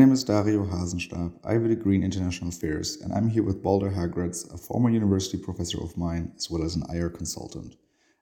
[0.00, 1.38] My name is Dario Hasenstab.
[1.44, 5.36] I a degree in international affairs, and I'm here with Balder Hageraats, a former university
[5.36, 7.76] professor of mine, as well as an IR consultant.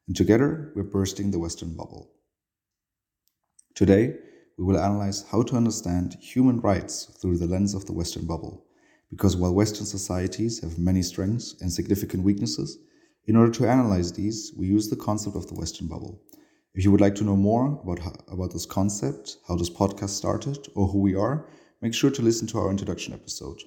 [0.09, 2.11] And together, we're bursting the Western bubble.
[3.77, 4.17] Today,
[4.57, 8.67] we will analyze how to understand human rights through the lens of the Western bubble.
[9.09, 12.77] Because while Western societies have many strengths and significant weaknesses,
[13.27, 16.21] in order to analyze these, we use the concept of the Western bubble.
[16.75, 20.11] If you would like to know more about, how, about this concept, how this podcast
[20.11, 21.47] started, or who we are,
[21.81, 23.63] make sure to listen to our introduction episode.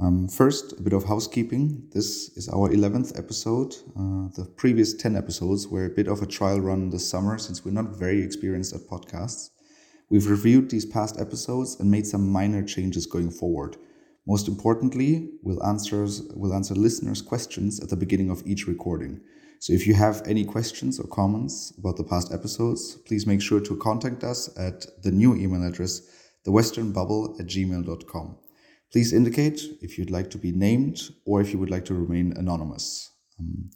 [0.00, 1.88] Um, first, a bit of housekeeping.
[1.92, 3.74] This is our 11th episode.
[3.94, 7.64] Uh, the previous 10 episodes were a bit of a trial run this summer since
[7.64, 9.50] we're not very experienced at podcasts.
[10.08, 13.76] We've reviewed these past episodes and made some minor changes going forward.
[14.26, 19.20] Most importantly, we'll, answers, we'll answer listeners' questions at the beginning of each recording.
[19.60, 23.60] So if you have any questions or comments about the past episodes, please make sure
[23.60, 26.00] to contact us at the new email address,
[26.46, 28.36] thewesternbubble at gmail.com.
[28.92, 32.32] Please indicate if you'd like to be named or if you would like to remain
[32.36, 33.10] anonymous.
[33.38, 33.70] Um,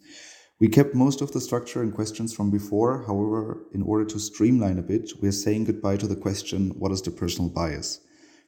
[0.61, 3.05] we kept most of the structure and questions from before.
[3.07, 6.93] However, in order to streamline a bit, we are saying goodbye to the question, what
[6.93, 8.01] is the personal bias?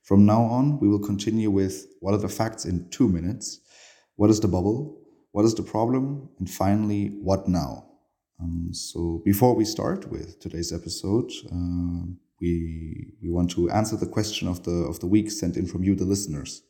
[0.03, 3.61] From now on, we will continue with what are the facts in two minutes?
[4.15, 5.07] What is the bubble?
[5.37, 7.85] what is the problem, and finally, what now?
[8.41, 12.07] Um, so before we start with today's episode, uh,
[12.41, 15.85] we we want to answer the question of the of the week sent in from
[15.85, 16.63] you, the listeners.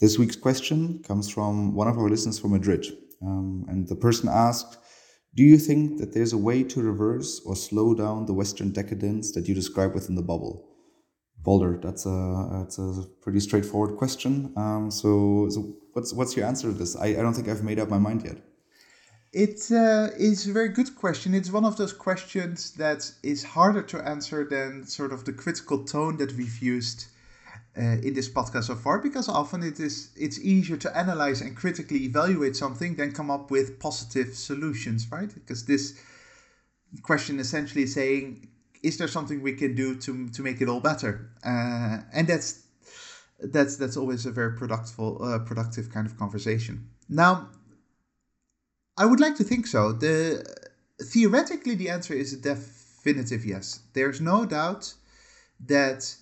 [0.00, 2.86] This week's question comes from one of our listeners from Madrid,
[3.22, 4.78] um, and the person asked,
[5.34, 9.32] "Do you think that there's a way to reverse or slow down the Western decadence
[9.32, 10.68] that you describe within the bubble?"
[11.42, 14.52] Balder, that's a that's a pretty straightforward question.
[14.56, 16.96] Um, so, so what's what's your answer to this?
[16.96, 18.38] I, I don't think I've made up my mind yet.
[19.32, 21.34] It uh, is a very good question.
[21.34, 25.84] It's one of those questions that is harder to answer than sort of the critical
[25.84, 27.06] tone that we've used
[27.76, 31.54] uh, in this podcast so far, because often it is it's easier to analyze and
[31.56, 35.32] critically evaluate something than come up with positive solutions, right?
[35.34, 36.00] Because this
[37.02, 38.48] question essentially is saying
[38.82, 41.30] is there something we can do to to make it all better?
[41.44, 42.62] Uh, and that's
[43.40, 46.88] that's that's always a very productive uh, productive kind of conversation.
[47.08, 47.48] Now,
[48.98, 49.92] I would like to think so.
[49.92, 50.44] The
[51.02, 53.80] theoretically the answer is a definitive yes.
[53.92, 54.94] There's no doubt
[55.66, 56.16] that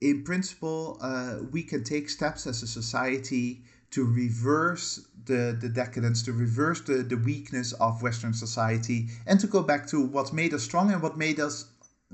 [0.00, 6.22] in principle uh, we can take steps as a society to reverse the, the decadence,
[6.24, 10.52] to reverse the, the weakness of Western society, and to go back to what made
[10.52, 11.70] us strong and what made us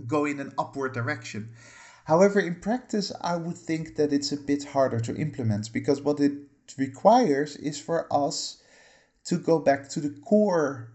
[0.06, 1.50] go in an upward direction.
[2.04, 6.20] However, in practice, I would think that it's a bit harder to implement because what
[6.20, 6.32] it
[6.78, 8.61] requires is for us
[9.24, 10.92] to go back to the core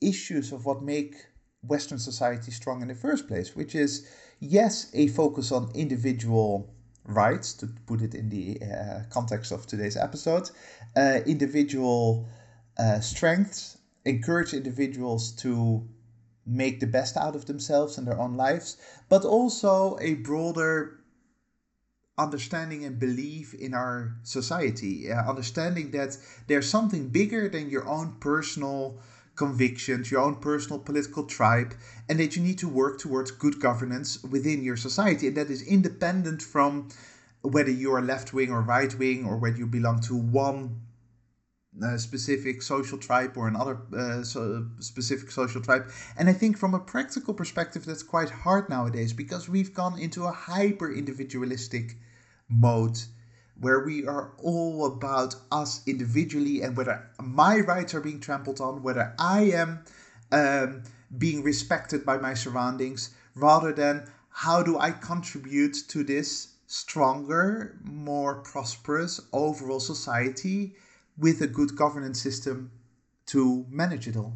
[0.00, 1.14] issues of what make
[1.62, 4.08] Western society strong in the first place, which is
[4.40, 6.72] yes, a focus on individual
[7.04, 10.50] rights, to put it in the uh, context of today's episode,
[10.96, 12.28] uh, individual
[12.78, 15.86] uh, strengths, encourage individuals to
[16.46, 18.76] make the best out of themselves and their own lives,
[19.08, 21.00] but also a broader
[22.18, 26.16] understanding and belief in our society, uh, understanding that
[26.48, 28.98] there's something bigger than your own personal
[29.36, 31.74] convictions, your own personal political tribe,
[32.08, 35.28] and that you need to work towards good governance within your society.
[35.28, 36.88] And that is independent from
[37.42, 40.80] whether you are left wing or right wing, or whether you belong to one
[41.82, 45.88] uh, specific social tribe or another uh, so specific social tribe.
[46.16, 50.24] And I think from a practical perspective, that's quite hard nowadays because we've gone into
[50.24, 51.96] a hyper individualistic
[52.48, 52.98] mode
[53.60, 58.82] where we are all about us individually and whether my rights are being trampled on,
[58.82, 59.84] whether I am
[60.30, 60.82] um,
[61.16, 68.36] being respected by my surroundings, rather than how do I contribute to this stronger, more
[68.42, 70.74] prosperous overall society
[71.16, 72.70] with a good governance system
[73.26, 74.34] to manage it all?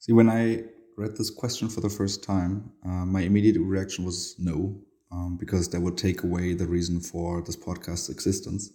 [0.00, 0.64] See, when I
[0.96, 4.83] read this question for the first time, uh, my immediate reaction was no
[5.14, 8.70] um, because that would take away the reason for this podcast's existence.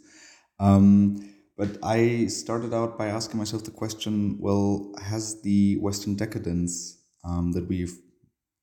[0.60, 6.98] Um, but I started out by asking myself the question well, has the Western decadence
[7.26, 7.98] um, that we've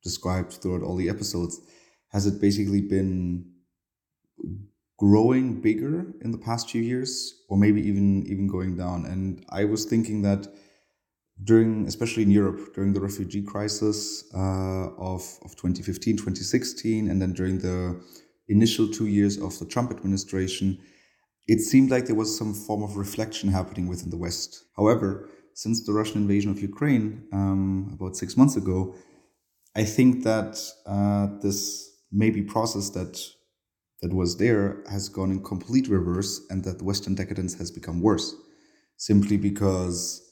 [0.03, 1.61] described throughout all the episodes,
[2.13, 3.53] has it basically been
[4.99, 9.63] growing bigger in the past few years or maybe even even going down and i
[9.63, 10.47] was thinking that
[11.45, 17.33] during, especially in Europe, during the refugee crisis uh, of, of 2015, 2016, and then
[17.33, 18.01] during the
[18.49, 20.79] initial two years of the Trump administration,
[21.47, 24.65] it seemed like there was some form of reflection happening within the West.
[24.77, 28.95] However, since the Russian invasion of Ukraine um, about six months ago,
[29.75, 33.21] I think that uh, this maybe process that
[34.03, 38.35] that was there has gone in complete reverse, and that Western decadence has become worse,
[38.97, 40.26] simply because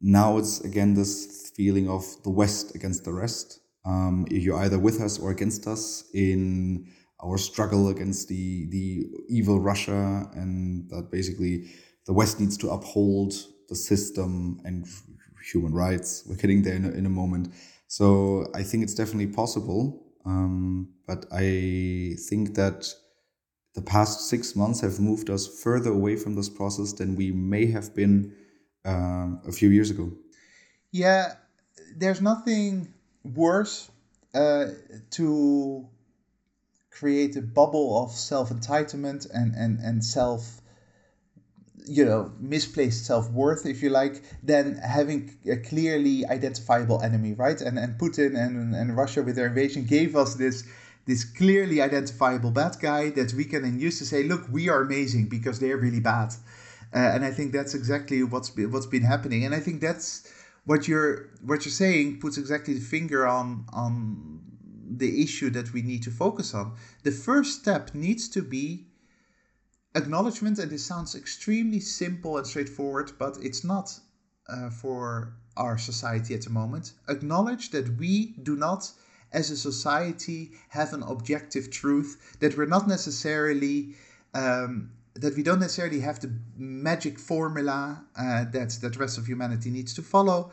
[0.00, 3.60] now it's again this feeling of the West against the rest.
[3.84, 6.90] Um, you're either with us or against us in
[7.22, 11.70] our struggle against the the evil Russia, and that basically
[12.06, 13.34] the West needs to uphold
[13.68, 14.86] the system and
[15.52, 16.24] human rights.
[16.26, 17.52] We're getting there in a, in a moment.
[17.86, 20.04] So I think it's definitely possible.
[20.24, 22.92] Um, but I think that
[23.74, 27.66] the past six months have moved us further away from this process than we may
[27.66, 28.34] have been
[28.88, 30.10] um, a few years ago.
[30.90, 31.34] Yeah,
[31.96, 32.94] there's nothing
[33.24, 33.90] worse
[34.34, 34.66] uh,
[35.10, 35.86] to
[36.90, 40.60] create a bubble of self entitlement and, and, and self
[41.86, 47.78] you know misplaced self-worth if you like than having a clearly identifiable enemy right and
[47.78, 50.64] and putin and, and russia with their invasion gave us this
[51.06, 54.82] this clearly identifiable bad guy that we can then use to say look we are
[54.82, 56.30] amazing because they're really bad
[56.94, 60.32] uh, and i think that's exactly what's been, what's been happening and i think that's
[60.64, 64.40] what you're what you're saying puts exactly the finger on on
[64.90, 68.88] the issue that we need to focus on the first step needs to be
[69.94, 73.98] acknowledgement, and this sounds extremely simple and straightforward, but it's not
[74.48, 76.92] uh, for our society at the moment.
[77.08, 78.90] Acknowledge that we do not,
[79.32, 83.94] as a society, have an objective truth, that we're not necessarily.
[84.34, 89.26] Um, that we don't necessarily have the magic formula uh, that, that the rest of
[89.26, 90.50] humanity needs to follow.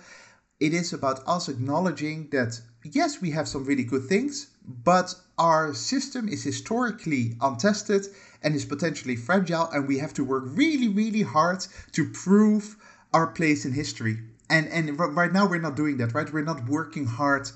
[0.59, 5.73] It is about us acknowledging that, yes, we have some really good things, but our
[5.73, 8.07] system is historically untested
[8.41, 12.77] and is potentially fragile, and we have to work really, really hard to prove
[13.13, 14.19] our place in history.
[14.49, 16.31] And and right now we're not doing that, right?
[16.31, 17.49] We're not working hard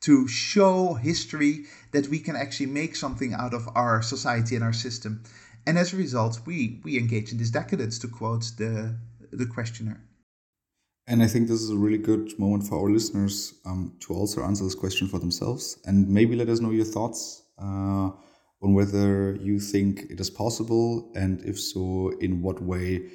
[0.00, 4.72] to show history that we can actually make something out of our society and our
[4.72, 5.22] system.
[5.66, 8.96] And as a result, we we engage in this decadence, to quote the
[9.32, 10.00] the questioner.
[11.06, 14.42] And I think this is a really good moment for our listeners um, to also
[14.42, 17.42] answer this question for themselves and maybe let us know your thoughts.
[17.58, 18.10] Uh,
[18.64, 23.10] on whether you think it is possible, and if so, in what way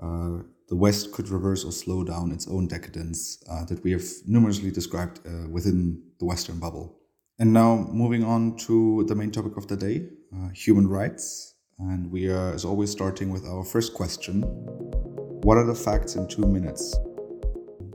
[0.00, 0.38] uh,
[0.68, 4.70] the West could reverse or slow down its own decadence uh, that we have numerously
[4.70, 6.98] described uh, within the Western bubble.
[7.38, 11.51] And now, moving on to the main topic of the day uh, human rights.
[11.90, 14.42] And we are, as always, starting with our first question
[15.42, 16.96] What are the facts in two minutes?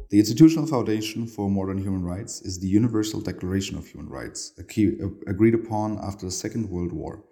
[0.09, 4.63] The institutional foundation for modern human rights is the Universal Declaration of Human Rights, uh,
[5.25, 7.23] agreed upon after the Second World War.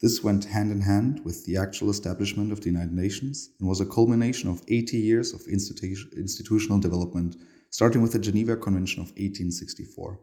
[0.00, 3.82] This went hand in hand with the actual establishment of the United Nations and was
[3.82, 7.36] a culmination of 80 years of institutional development,
[7.68, 10.18] starting with the Geneva Convention of 1864.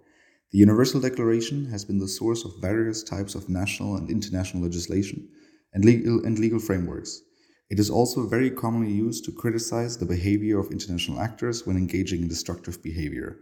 [0.51, 5.29] The Universal Declaration has been the source of various types of national and international legislation
[5.73, 7.21] and legal, and legal frameworks.
[7.69, 12.21] It is also very commonly used to criticize the behavior of international actors when engaging
[12.21, 13.39] in destructive behavior.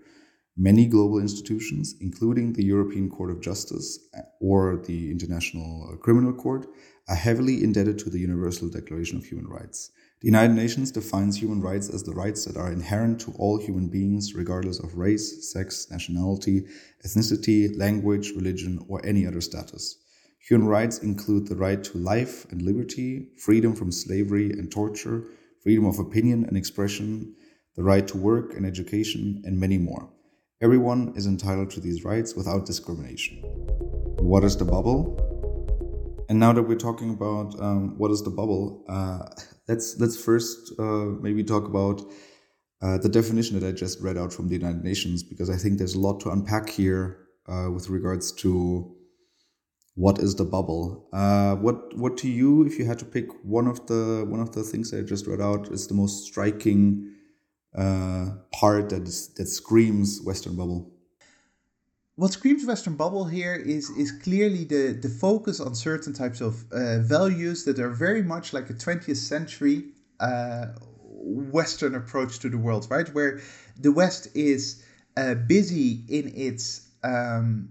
[0.55, 6.67] Many global institutions, including the European Court of Justice uh, or the International Criminal Court,
[7.09, 9.91] are heavily indebted to the Universal Declaration of Human Rights.
[10.21, 13.89] The United Nations defines human rights as the rights that are inherent to all human
[13.89, 16.65] beings, regardless of race, sex, nationality,
[17.05, 19.97] ethnicity, language, religion, or any other status.
[20.49, 25.23] Human rights include the right to life and liberty, freedom from slavery and torture,
[25.63, 27.33] freedom of opinion and expression,
[27.77, 30.09] the right to work and education, and many more.
[30.61, 33.37] Everyone is entitled to these rights without discrimination.
[34.19, 35.15] What is the bubble?
[36.27, 39.19] And now that we're talking about um, what is the bubble, uh,
[39.69, 42.01] let's let's first uh, maybe talk about
[42.81, 45.77] uh, the definition that I just read out from the United Nations because I think
[45.77, 48.97] there's a lot to unpack here uh, with regards to
[49.95, 51.07] what is the bubble?
[51.13, 54.51] Uh, what what to you if you had to pick one of the one of
[54.53, 57.11] the things i just read out is the most striking
[57.75, 60.91] uh, part that is, that screams western bubble?
[62.15, 66.63] What screams western bubble here is is clearly the the focus on certain types of
[66.71, 69.85] uh, values that are very much like a 20th century
[70.19, 70.67] uh,
[71.01, 73.13] western approach to the world right?
[73.13, 73.41] Where
[73.79, 74.83] the west is
[75.17, 77.69] uh, busy in its um,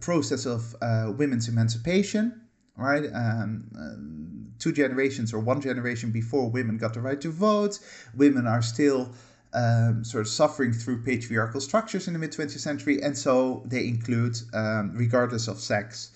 [0.00, 2.40] process of uh, women's emancipation,
[2.76, 3.04] right?
[3.12, 7.78] Um, um, two generations or one generation before women got the right to vote,
[8.14, 9.12] women are still
[9.52, 13.86] um, sort of suffering through patriarchal structures in the mid 20th century, and so they
[13.86, 16.10] include um, regardless of sex.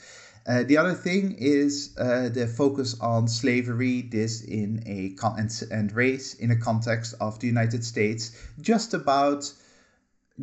[0.46, 5.62] Uh, the other thing is uh, the focus on slavery, this in a con- and,
[5.70, 9.52] and race in a context of the United States, just about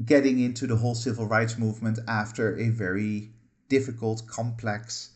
[0.06, 3.32] getting into the whole civil rights movement after a very
[3.70, 5.12] difficult, complex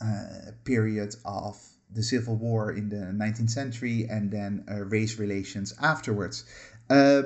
[0.00, 1.56] uh, period of
[1.90, 6.44] the Civil War in the 19th century and then uh, race relations afterwards.
[6.88, 7.22] Uh,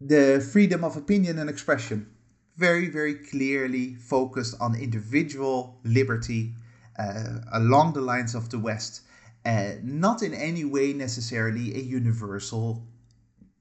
[0.00, 2.10] the freedom of opinion and expression,
[2.56, 6.54] very, very clearly focused on individual liberty
[6.98, 9.02] uh, along the lines of the West,
[9.44, 12.86] uh, not in any way necessarily a universal,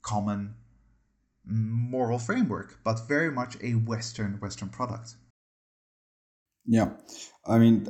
[0.02, 0.56] common
[1.50, 5.16] moral framework, but very much a Western Western product.
[6.66, 6.92] Yeah,
[7.48, 7.88] I mean,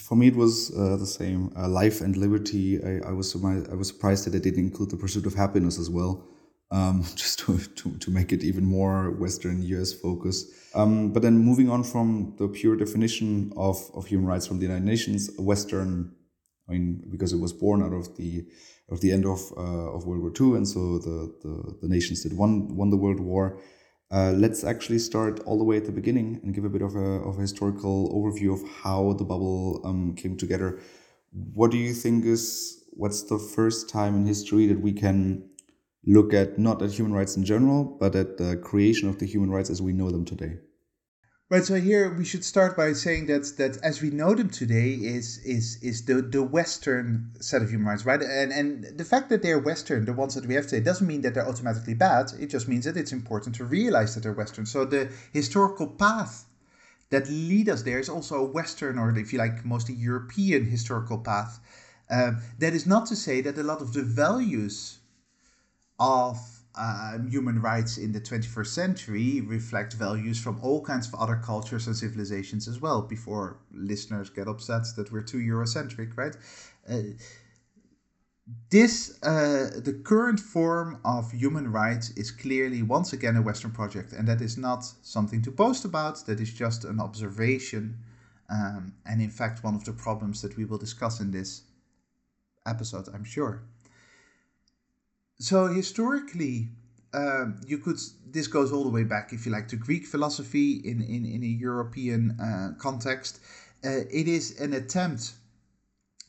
[0.00, 1.52] for me it was uh, the same.
[1.56, 2.80] Uh, life and liberty.
[2.82, 5.90] I, I was I was surprised that it didn't include the pursuit of happiness as
[5.90, 6.24] well,
[6.70, 10.44] um, just to, to to make it even more Western US focus.
[10.74, 14.66] Um, but then moving on from the pure definition of of human rights from the
[14.66, 16.14] United Nations, Western.
[16.68, 18.46] I mean, because it was born out of the
[18.90, 22.22] of the end of uh, of World War II, and so the, the the nations
[22.22, 23.58] that won won the World War.
[24.10, 26.94] Uh, let's actually start all the way at the beginning and give a bit of
[26.96, 30.78] a, of a historical overview of how the bubble um, came together.
[31.32, 35.48] What do you think is what's the first time in history that we can
[36.04, 39.50] look at not at human rights in general, but at the creation of the human
[39.50, 40.58] rights as we know them today?
[41.52, 41.62] Right.
[41.62, 45.36] So here we should start by saying that that as we know them today is
[45.44, 48.22] is is the the Western set of human rights, right?
[48.22, 51.20] And and the fact that they're Western, the ones that we have today, doesn't mean
[51.20, 52.32] that they're automatically bad.
[52.40, 54.64] It just means that it's important to realize that they're Western.
[54.64, 56.46] So the historical path
[57.10, 61.18] that lead us there is also a Western, or if you like, mostly European historical
[61.18, 61.60] path.
[62.08, 65.00] Uh, that is not to say that a lot of the values
[66.00, 66.38] of
[66.74, 71.86] um, human rights in the 21st century reflect values from all kinds of other cultures
[71.86, 76.36] and civilizations as well, before listeners get upset that we're too Eurocentric, right?
[76.88, 77.14] Uh,
[78.70, 84.12] this, uh, the current form of human rights is clearly once again a Western project,
[84.12, 87.98] and that is not something to boast about, that is just an observation,
[88.50, 91.62] um, and in fact, one of the problems that we will discuss in this
[92.66, 93.62] episode, I'm sure
[95.42, 96.68] so historically,
[97.12, 97.98] um, you could
[98.30, 101.42] this goes all the way back, if you like, to Greek philosophy in in, in
[101.42, 103.40] a European uh, context.
[103.84, 105.32] Uh, it is an attempt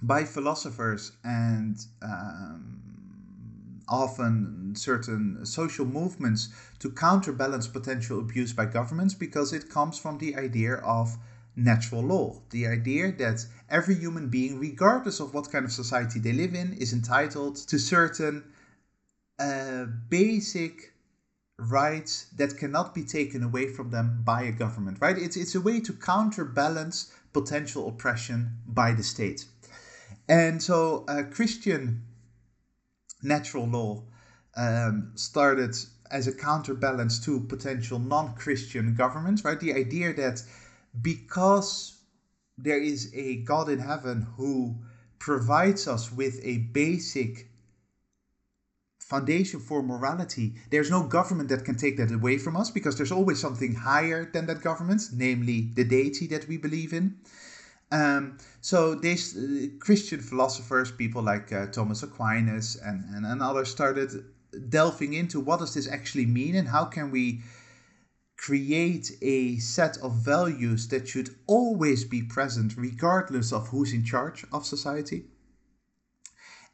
[0.01, 2.83] by philosophers and um,
[3.87, 10.35] often certain social movements to counterbalance potential abuse by governments because it comes from the
[10.35, 11.17] idea of
[11.55, 12.41] natural law.
[12.49, 16.73] The idea that every human being, regardless of what kind of society they live in,
[16.73, 18.43] is entitled to certain
[19.43, 20.93] uh, basic
[21.59, 25.17] rights that cannot be taken away from them by a government, right?
[25.17, 29.45] It's, it's a way to counterbalance potential oppression by the state.
[30.29, 32.03] And so uh, Christian
[33.21, 34.03] natural law
[34.55, 35.75] um, started
[36.09, 39.59] as a counterbalance to potential non Christian governments, right?
[39.59, 40.41] The idea that
[41.01, 41.97] because
[42.57, 44.75] there is a God in heaven who
[45.19, 47.49] provides us with a basic
[49.13, 50.47] foundation for morality.
[50.71, 54.21] There's no government that can take that away from us because there's always something higher
[54.33, 57.05] than that government, namely the deity that we believe in.
[57.91, 58.23] Um,
[58.61, 64.09] so these uh, Christian philosophers, people like uh, Thomas Aquinas and, and, and others, started
[64.69, 67.41] delving into what does this actually mean and how can we
[68.37, 74.43] create a set of values that should always be present regardless of who's in charge
[74.51, 75.19] of society.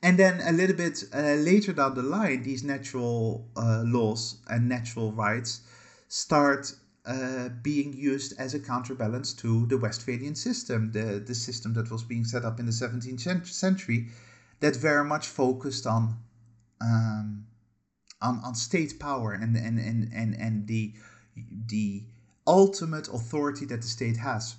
[0.01, 4.70] And then a little bit uh, later down the line, these natural uh, laws and
[4.70, 5.62] natural rights
[6.08, 6.74] start
[7.06, 12.03] uh, being used as a counterbalance to the Westphalian system, the, the system that was
[12.03, 14.08] being set up in the 17th century,
[14.62, 16.15] that very much focused on
[16.82, 17.46] um,
[18.22, 20.94] on, on state power and, and, and, and, and the
[21.68, 22.03] the
[22.48, 24.56] ultimate authority that the state has.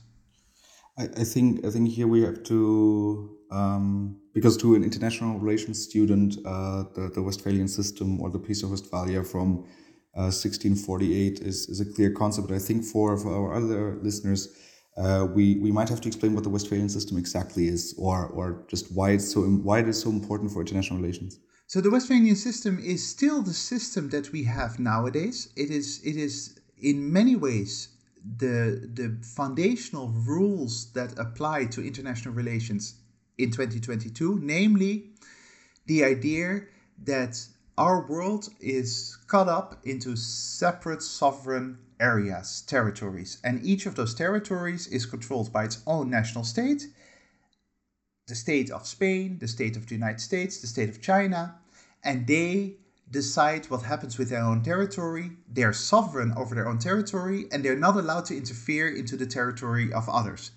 [0.99, 5.83] I, I think I think here we have to um, because to an international relations
[5.83, 9.65] student, uh, the, the Westphalian system or the Peace of Westphalia from
[10.17, 12.49] uh, 1648 is, is a clear concept.
[12.49, 14.57] But I think for, for our other listeners,
[14.97, 18.65] uh, we, we might have to explain what the Westphalian system exactly is or, or
[18.69, 21.39] just why it's so why it is so important for international relations.
[21.67, 25.53] So the Westphalian system is still the system that we have nowadays.
[25.57, 27.89] It is it is in many ways
[28.39, 33.00] the the foundational rules that apply to international relations
[33.43, 35.11] in 2022, namely
[35.87, 36.63] the idea
[37.05, 37.39] that
[37.79, 44.87] our world is cut up into separate sovereign areas, territories, and each of those territories
[44.89, 46.87] is controlled by its own national state
[48.31, 51.57] the state of Spain, the state of the United States, the state of China,
[52.05, 52.77] and they
[53.11, 55.33] decide what happens with their own territory.
[55.49, 59.93] They're sovereign over their own territory and they're not allowed to interfere into the territory
[59.93, 60.53] of others.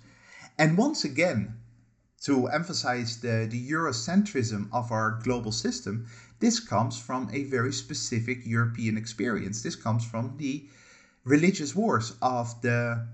[0.56, 1.56] And once again,
[2.24, 6.06] to emphasize the, the Eurocentrism of our global system,
[6.40, 9.62] this comes from a very specific European experience.
[9.62, 10.66] This comes from the
[11.24, 13.06] religious wars of the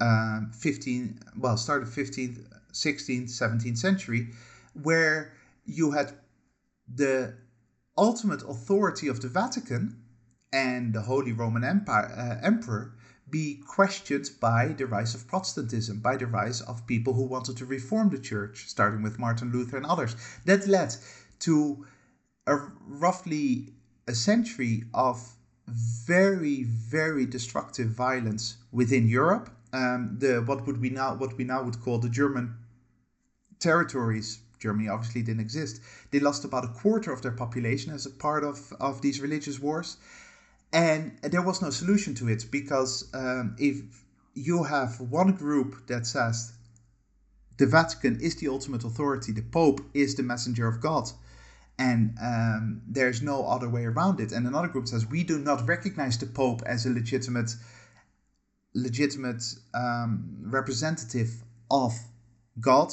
[0.00, 4.28] um, 15, well, start of 15th, 16th, 17th century,
[4.82, 5.32] where
[5.66, 6.12] you had
[6.92, 7.34] the
[7.96, 10.02] ultimate authority of the Vatican
[10.52, 12.93] and the Holy Roman Empire, uh, Emperor
[13.34, 17.66] be questioned by the rise of Protestantism, by the rise of people who wanted to
[17.66, 20.14] reform the church, starting with Martin Luther and others.
[20.44, 20.94] That led
[21.40, 21.84] to
[22.46, 23.72] a roughly
[24.06, 25.16] a century of
[25.66, 29.50] very, very destructive violence within Europe.
[29.72, 32.54] Um, the what would we now what we now would call the German
[33.58, 35.80] territories Germany obviously didn't exist.
[36.10, 39.58] They lost about a quarter of their population as a part of, of these religious
[39.58, 39.98] wars.
[40.74, 43.76] And there was no solution to it because um, if
[44.34, 46.52] you have one group that says
[47.58, 51.08] the Vatican is the ultimate authority, the Pope is the messenger of God,
[51.78, 54.32] and um, there's no other way around it.
[54.32, 57.54] And another group says we do not recognize the Pope as a legitimate,
[58.74, 61.92] legitimate um, representative of
[62.60, 62.92] God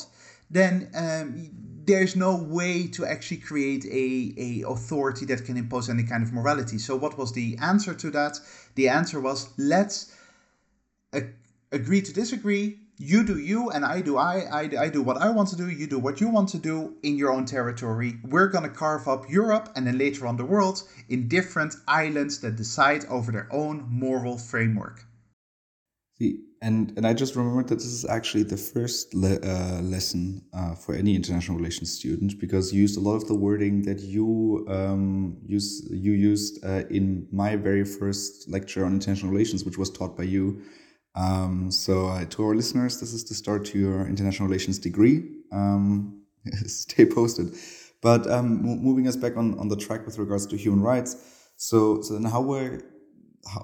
[0.51, 1.49] then um,
[1.91, 6.31] there's no way to actually create a, a authority that can impose any kind of
[6.31, 6.77] morality.
[6.77, 8.39] So what was the answer to that?
[8.75, 10.15] The answer was let's
[11.73, 12.77] agree to disagree.
[12.97, 14.35] You do you and I do I.
[14.59, 14.61] I.
[14.85, 15.69] I do what I want to do.
[15.69, 18.19] You do what you want to do in your own territory.
[18.23, 22.39] We're going to carve up Europe and then later on the world in different islands
[22.39, 25.03] that decide over their own moral framework.
[26.19, 30.43] See, and and I just remembered that this is actually the first le uh, lesson
[30.53, 33.99] uh, for any international relations student because you used a lot of the wording that
[33.99, 39.77] you um, use you used uh, in my very first lecture on international relations, which
[39.77, 40.61] was taught by you.
[41.15, 45.23] Um, so uh, to our listeners, this is the start to your international relations degree.
[45.51, 46.21] Um,
[46.67, 47.55] stay posted.
[48.01, 51.15] But um, moving us back on, on the track with regards to human rights.
[51.57, 52.81] So so then how were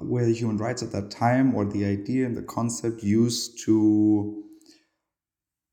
[0.01, 4.43] were human rights at that time or the idea and the concept used to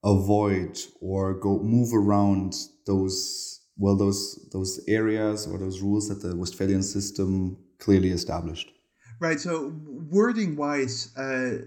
[0.04, 2.54] avoid or go move around
[2.86, 8.70] those well those those areas or those rules that the Westphalian system clearly established.
[9.20, 9.72] Right so
[10.10, 11.58] wording wise uh,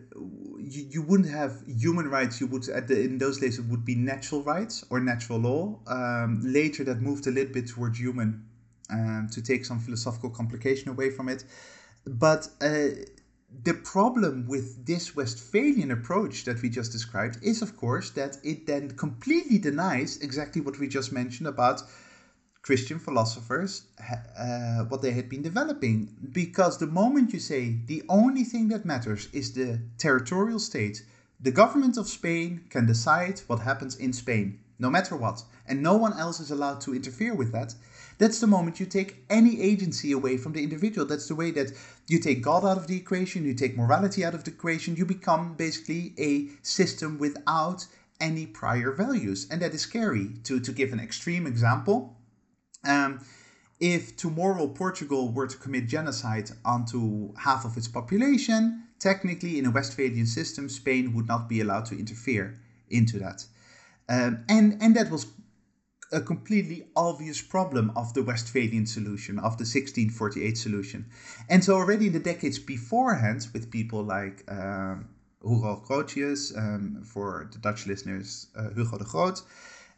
[0.59, 3.83] you, you wouldn't have human rights you would at the in those days it would
[3.83, 5.79] be natural rights or natural law.
[5.87, 8.45] Um, later that moved a little bit towards human
[8.89, 11.43] um, to take some philosophical complication away from it
[12.07, 12.89] but uh,
[13.63, 18.65] the problem with this Westphalian approach that we just described is, of course, that it
[18.65, 21.83] then completely denies exactly what we just mentioned about
[22.61, 23.83] Christian philosophers,
[24.37, 26.09] uh, what they had been developing.
[26.31, 31.03] Because the moment you say the only thing that matters is the territorial state,
[31.39, 35.95] the government of Spain can decide what happens in Spain, no matter what, and no
[35.95, 37.73] one else is allowed to interfere with that
[38.17, 41.05] that's the moment you take any agency away from the individual.
[41.05, 41.71] That's the way that
[42.07, 45.05] you take God out of the equation, you take morality out of the equation, you
[45.05, 47.85] become basically a system without
[48.19, 49.47] any prior values.
[49.51, 50.29] And that is scary.
[50.45, 52.17] To, to give an extreme example,
[52.83, 53.21] um,
[53.79, 59.71] if tomorrow Portugal were to commit genocide onto half of its population, technically in a
[59.71, 63.45] Westphalian system, Spain would not be allowed to interfere into that.
[64.09, 65.27] Um, and, and that was
[66.11, 71.05] a completely obvious problem of the Westphalian solution, of the 1648 solution.
[71.49, 75.09] And so already in the decades beforehand, with people like um,
[75.41, 79.41] Hugo Grotius, um, for the Dutch listeners, uh, Hugo de Groot,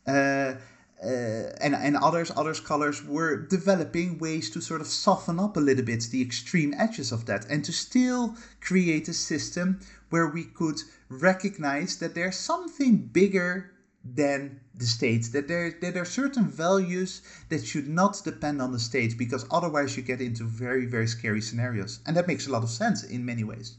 [0.07, 0.55] uh,
[1.01, 5.59] uh, and, and others, other scholars were developing ways to sort of soften up a
[5.59, 10.43] little bit the extreme edges of that and to still create a system where we
[10.43, 13.71] could recognize that there's something bigger
[14.15, 18.71] than the state that there that there are certain values that should not depend on
[18.71, 21.99] the state because otherwise you get into very very scary scenarios.
[22.05, 23.77] And that makes a lot of sense in many ways.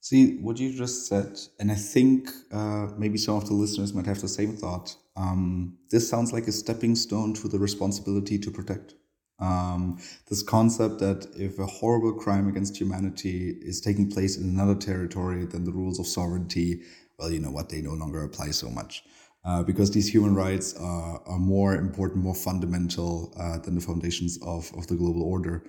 [0.00, 4.06] See what you just said and i think uh, maybe some of the listeners might
[4.06, 8.50] have the same thought um, this sounds like a stepping stone to the responsibility to
[8.50, 8.94] protect.
[9.38, 14.74] Um, this concept that if a horrible crime against humanity is taking place in another
[14.74, 16.80] territory then the rules of sovereignty
[17.18, 17.68] well you know what?
[17.68, 19.04] They no longer apply so much
[19.46, 24.38] uh, because these human rights are, are more important, more fundamental uh, than the foundations
[24.42, 25.64] of, of the global order,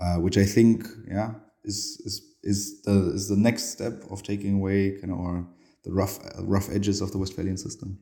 [0.00, 4.54] uh, which I think, yeah, is is is the is the next step of taking
[4.54, 5.46] away kind of
[5.84, 7.98] the rough rough edges of the Westphalian system.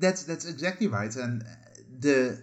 [0.00, 1.44] That's that's exactly right, and
[1.98, 2.42] the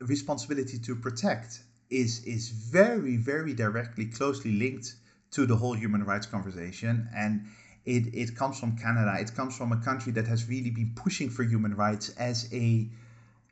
[0.00, 4.94] responsibility to protect is is very very directly closely linked
[5.32, 7.46] to the whole human rights conversation and
[7.86, 9.16] it, it comes from Canada.
[9.20, 12.88] It comes from a country that has really been pushing for human rights as a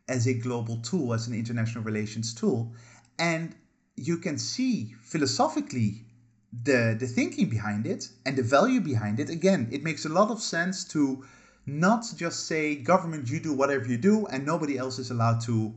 [0.09, 2.73] as a global tool, as an international relations tool.
[3.19, 3.55] And
[3.97, 6.05] you can see philosophically
[6.53, 9.31] the the thinking behind it and the value behind it.
[9.31, 11.25] Again, it makes a lot of sense to
[11.67, 15.75] not just say government you do whatever you do and nobody else is allowed to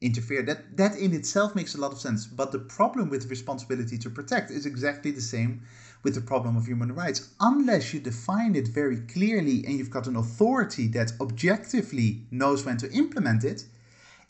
[0.00, 0.42] interfere.
[0.42, 2.26] That that in itself makes a lot of sense.
[2.26, 5.62] But the problem with responsibility to protect is exactly the same
[6.02, 7.30] with the problem of human rights.
[7.40, 12.76] Unless you define it very clearly and you've got an authority that objectively knows when
[12.78, 13.64] to implement it,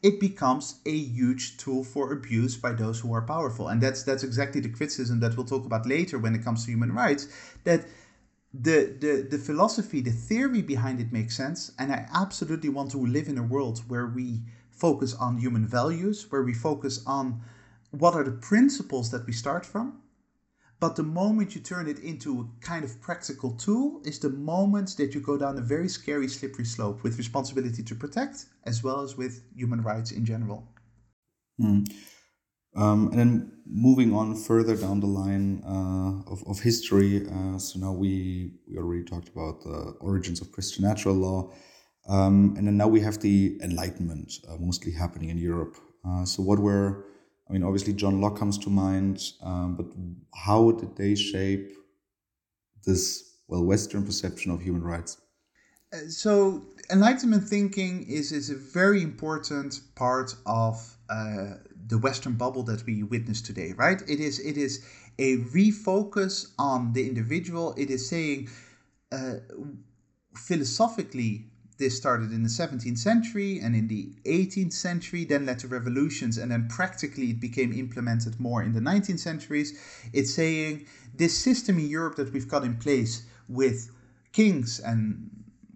[0.03, 3.69] it becomes a huge tool for abuse by those who are powerful.
[3.69, 6.71] And that's that's exactly the criticism that we'll talk about later when it comes to
[6.71, 7.27] human rights.
[7.65, 7.85] That
[8.55, 11.73] the, the, the philosophy, the theory behind it makes sense.
[11.79, 16.27] And I absolutely want to live in a world where we focus on human values,
[16.31, 17.41] where we focus on
[17.91, 20.01] what are the principles that we start from.
[20.81, 24.97] But the moment you turn it into a kind of practical tool is the moment
[24.97, 29.01] that you go down a very scary, slippery slope with responsibility to protect as well
[29.01, 30.69] as with human rights in general.
[31.61, 31.91] Mm.
[32.77, 37.81] Um, and then moving on further down the line uh, of, of history, uh, so
[37.81, 41.51] now we, we already talked about the origins of Christian natural law.
[42.09, 45.77] Um, and then now we have the Enlightenment uh, mostly happening in Europe.
[46.07, 47.05] Uh, so, what were,
[47.49, 49.87] I mean, obviously John Locke comes to mind, um, but
[50.35, 51.73] how did they shape
[52.85, 55.19] this, well, Western perception of human rights?
[55.93, 61.55] Uh, so, Enlightenment thinking is, is a very important part of uh,
[61.87, 64.03] the Western bubble that we witness today, right?
[64.07, 64.85] It is, it is
[65.19, 67.75] a refocus on the individual.
[67.79, 68.51] It is saying,
[69.11, 69.37] uh,
[70.37, 71.47] philosophically,
[71.79, 76.37] this started in the 17th century and in the 18th century, then led to revolutions,
[76.37, 79.79] and then practically it became implemented more in the 19th centuries.
[80.13, 83.91] It's saying this system in Europe that we've got in place with
[84.33, 85.31] kings and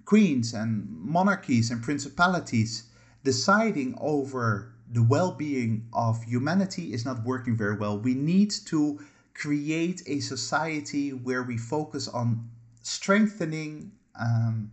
[0.05, 2.85] queens and monarchies and principalities
[3.25, 7.99] deciding over the well being of humanity is not working very well.
[7.99, 9.01] We need to
[9.35, 12.51] create a society where we focus on
[12.83, 13.93] strengthening.
[14.21, 14.73] Um,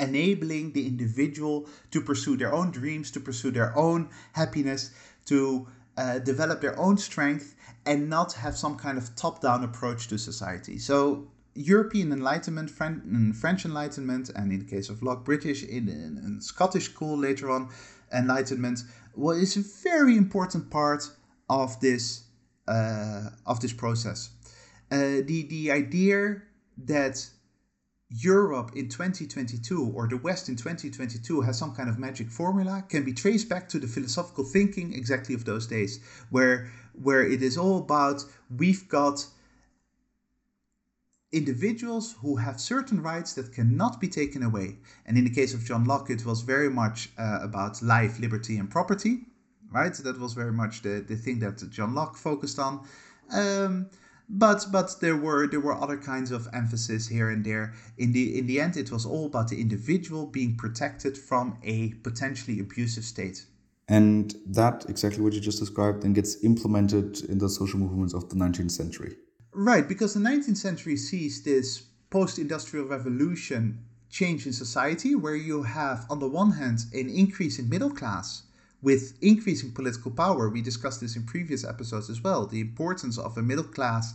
[0.00, 4.92] enabling the individual to pursue their own dreams, to pursue their own happiness,
[5.26, 7.54] to uh, develop their own strength,
[7.86, 10.78] and not have some kind of top down approach to society.
[10.78, 16.84] So, European Enlightenment, French Enlightenment, and in the case of Locke, British in, in Scottish
[16.84, 17.68] school later on,
[18.12, 18.80] Enlightenment,
[19.16, 21.10] is a very important part
[21.48, 22.24] of this
[22.68, 24.30] uh, of this process.
[24.90, 26.42] Uh, the the idea
[26.78, 27.28] that
[28.10, 33.04] Europe in 2022 or the West in 2022 has some kind of magic formula can
[33.04, 36.70] be traced back to the philosophical thinking exactly of those days, where
[37.00, 38.24] where it is all about
[38.56, 39.24] we've got
[41.32, 44.76] individuals who have certain rights that cannot be taken away.
[45.06, 48.56] And in the case of John Locke, it was very much uh, about life, liberty,
[48.58, 49.20] and property,
[49.70, 49.94] right?
[49.94, 52.84] That was very much the, the thing that John Locke focused on.
[53.32, 53.90] Um,
[54.30, 57.74] but but there were there were other kinds of emphasis here and there.
[57.98, 61.94] In the in the end it was all about the individual being protected from a
[62.04, 63.44] potentially abusive state.
[63.88, 68.28] And that exactly what you just described then gets implemented in the social movements of
[68.28, 69.16] the 19th century.
[69.52, 76.06] Right because the 19th century sees this post-industrial revolution change in society where you have
[76.08, 78.44] on the one hand an increase in middle class
[78.82, 83.36] with increasing political power, we discussed this in previous episodes as well, the importance of
[83.36, 84.14] a middle class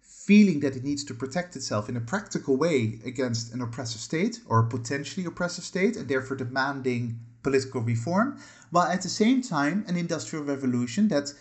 [0.00, 4.40] feeling that it needs to protect itself in a practical way against an oppressive state
[4.46, 8.38] or a potentially oppressive state, and therefore demanding political reform,
[8.70, 11.32] while at the same time, an industrial revolution that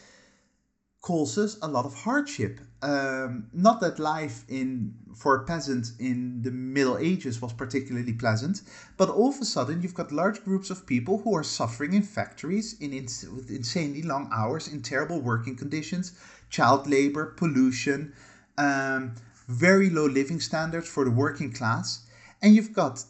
[1.07, 2.59] causes a lot of hardship.
[2.81, 8.61] Um, not that life in for a peasant in the Middle Ages was particularly pleasant,
[8.97, 12.03] but all of a sudden you've got large groups of people who are suffering in
[12.03, 16.11] factories in ins- with insanely long hours, in terrible working conditions,
[16.49, 18.11] child labor, pollution,
[18.57, 19.15] um,
[19.47, 22.05] very low living standards for the working class,
[22.41, 23.05] and you've got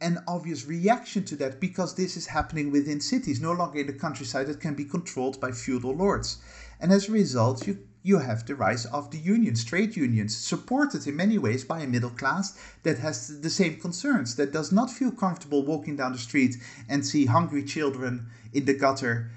[0.00, 3.92] an obvious reaction to that because this is happening within cities, no longer in the
[3.92, 6.38] countryside that can be controlled by feudal lords.
[6.80, 11.06] And as a result, you, you have the rise of the unions, trade unions, supported
[11.06, 14.90] in many ways by a middle class that has the same concerns, that does not
[14.90, 16.56] feel comfortable walking down the street
[16.88, 19.30] and see hungry children in the gutter,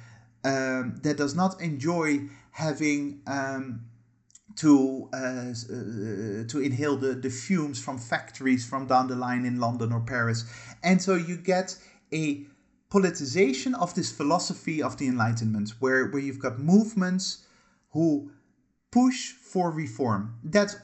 [0.46, 3.22] um, that does not enjoy having.
[3.28, 3.86] Um,
[4.56, 9.60] to uh, uh, to inhale the, the fumes from factories from down the line in
[9.60, 10.46] London or Paris.
[10.84, 11.76] And so you get
[12.14, 12.46] a
[12.94, 17.46] politicization of this philosophy of the Enlightenment, where, where you've got movements
[17.90, 18.32] who
[18.92, 20.36] push for reform.
[20.44, 20.76] That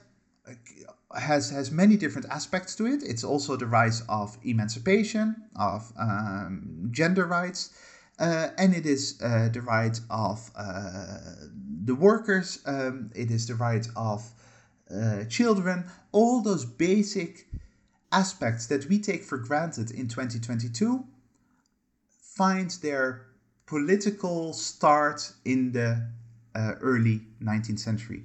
[1.16, 3.04] has has many different aspects to it.
[3.04, 7.72] It's also the rise of emancipation, of um, gender rights,
[8.20, 11.18] uh, and it is uh, the right of uh,
[11.86, 12.60] the workers.
[12.66, 14.32] Um, it is the right of
[14.90, 15.86] uh, children.
[16.12, 17.48] All those basic
[18.12, 21.06] aspects that we take for granted in 2022
[22.40, 23.06] find their
[23.66, 25.90] political start in the
[26.56, 28.22] uh, early 19th century.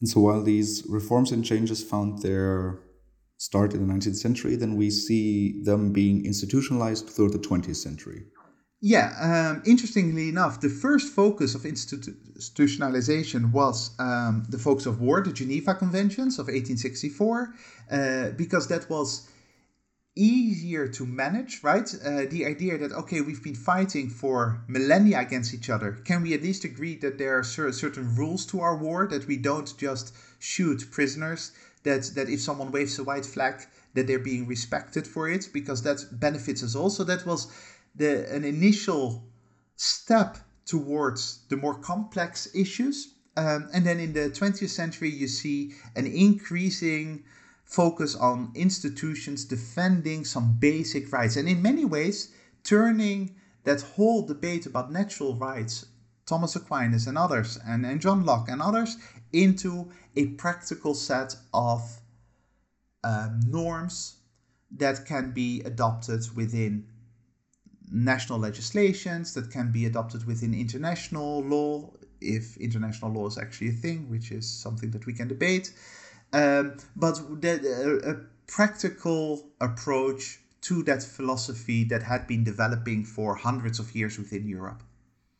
[0.00, 2.78] And so while these reforms and changes found their
[3.36, 8.22] start in the 19th century, then we see them being institutionalized through the 20th century.
[8.80, 15.22] Yeah, um, interestingly enough, the first focus of institutionalization was um, the focus of war,
[15.22, 17.54] the Geneva Conventions of 1864,
[17.90, 19.28] uh, because that was
[20.16, 21.94] easier to manage, right?
[22.04, 25.92] Uh, the idea that, okay, we've been fighting for millennia against each other.
[26.04, 29.36] Can we at least agree that there are certain rules to our war, that we
[29.36, 31.52] don't just shoot prisoners,
[31.82, 35.82] that, that if someone waves a white flag, that they're being respected for it, because
[35.82, 36.90] that benefits us all.
[36.90, 37.52] So that was
[37.94, 39.22] the, an initial
[39.76, 43.14] step towards the more complex issues.
[43.36, 47.24] Um, and then in the 20th century, you see an increasing
[47.66, 51.36] focus on institutions defending some basic rights.
[51.36, 52.28] And in many ways,
[52.62, 55.84] turning that whole debate about natural rights,
[56.26, 58.96] Thomas Aquinas and others, and, and John Locke and others,
[59.32, 62.00] into a practical set of
[63.02, 64.14] um, norms
[64.70, 66.86] that can be adopted within
[67.90, 73.72] national legislations, that can be adopted within international law, if international law is actually a
[73.72, 75.72] thing, which is something that we can debate.
[76.32, 83.34] Um, but that, uh, a practical approach to that philosophy that had been developing for
[83.34, 84.82] hundreds of years within Europe.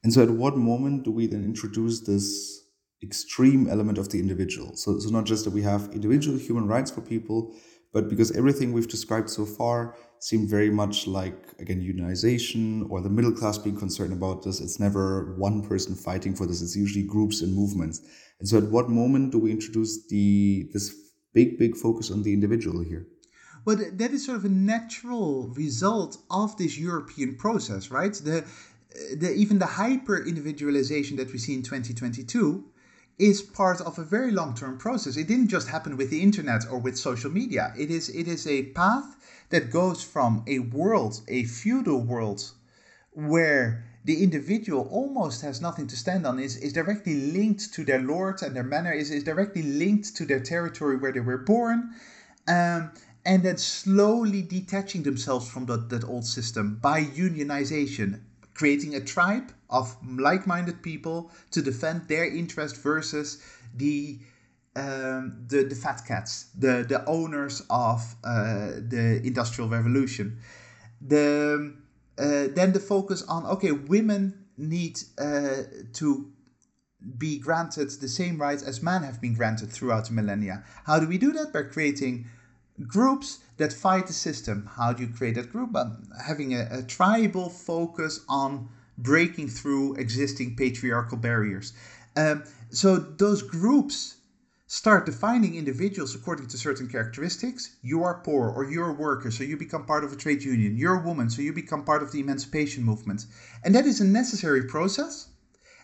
[0.05, 2.65] And so, at what moment do we then introduce this
[3.03, 4.77] extreme element of the individual?
[4.77, 7.55] So, so not just that we have individual human rights for people,
[7.93, 13.09] but because everything we've described so far seemed very much like again unionization or the
[13.09, 17.05] middle class being concerned about this it's never one person fighting for this it's usually
[17.05, 18.01] groups and movements
[18.39, 20.95] and so at what moment do we introduce the this
[21.33, 23.07] big big focus on the individual here
[23.65, 28.45] well that is sort of a natural result of this european process right the,
[29.17, 32.65] the even the hyper individualization that we see in 2022
[33.19, 35.17] is part of a very long-term process.
[35.17, 37.73] It didn't just happen with the internet or with social media.
[37.77, 39.17] It is it is a path
[39.49, 42.51] that goes from a world, a feudal world,
[43.13, 48.01] where the individual almost has nothing to stand on, is, is directly linked to their
[48.01, 51.91] lord and their manor, is, is directly linked to their territory where they were born,
[52.47, 52.93] um,
[53.25, 58.21] and then slowly detaching themselves from that, that old system by unionization,
[58.55, 63.43] creating a tribe of like minded people to defend their interest versus
[63.75, 64.21] the
[64.77, 70.39] um, the, the fat cats, the, the owners of uh, the Industrial Revolution.
[71.01, 71.73] The,
[72.19, 76.33] uh, then the focus on okay, women need uh, to
[77.19, 80.65] be granted the same rights as men have been granted throughout the millennia.
[80.85, 81.53] How do we do that?
[81.53, 82.27] By creating
[82.87, 84.69] groups that fight the system.
[84.77, 85.73] How do you create that group?
[85.73, 85.87] By
[86.25, 91.73] having a, a tribal focus on breaking through existing patriarchal barriers.
[92.17, 94.17] Um, so those groups
[94.69, 97.77] start defining individuals according to certain characteristics.
[97.83, 100.77] You are poor or you're a worker, so you become part of a trade union.
[100.77, 103.27] You're a woman, so you become part of the emancipation movement.
[103.63, 105.29] And that is a necessary process.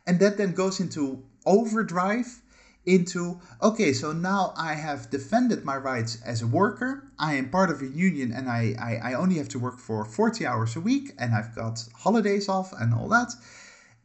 [0.07, 2.43] And that then goes into overdrive
[2.85, 7.13] into okay, so now I have defended my rights as a worker.
[7.19, 10.05] I am part of a union and I, I, I only have to work for
[10.05, 13.33] 40 hours a week and I've got holidays off and all that.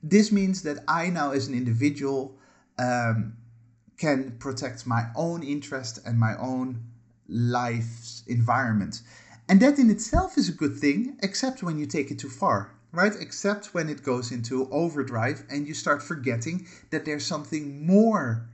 [0.03, 2.37] This means that I now, as an individual,
[2.77, 3.33] um,
[3.97, 6.83] can protect my own interest and my own
[7.27, 9.01] life's environment.
[9.49, 12.71] And that in itself is a good thing, except when you take it too far,
[12.91, 13.13] right?
[13.19, 18.47] Except when it goes into overdrive and you start forgetting that there's something more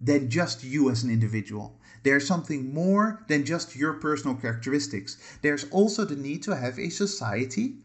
[0.00, 1.78] than just you as an individual.
[2.02, 5.16] There's something more than just your personal characteristics.
[5.42, 7.78] There's also the need to have a society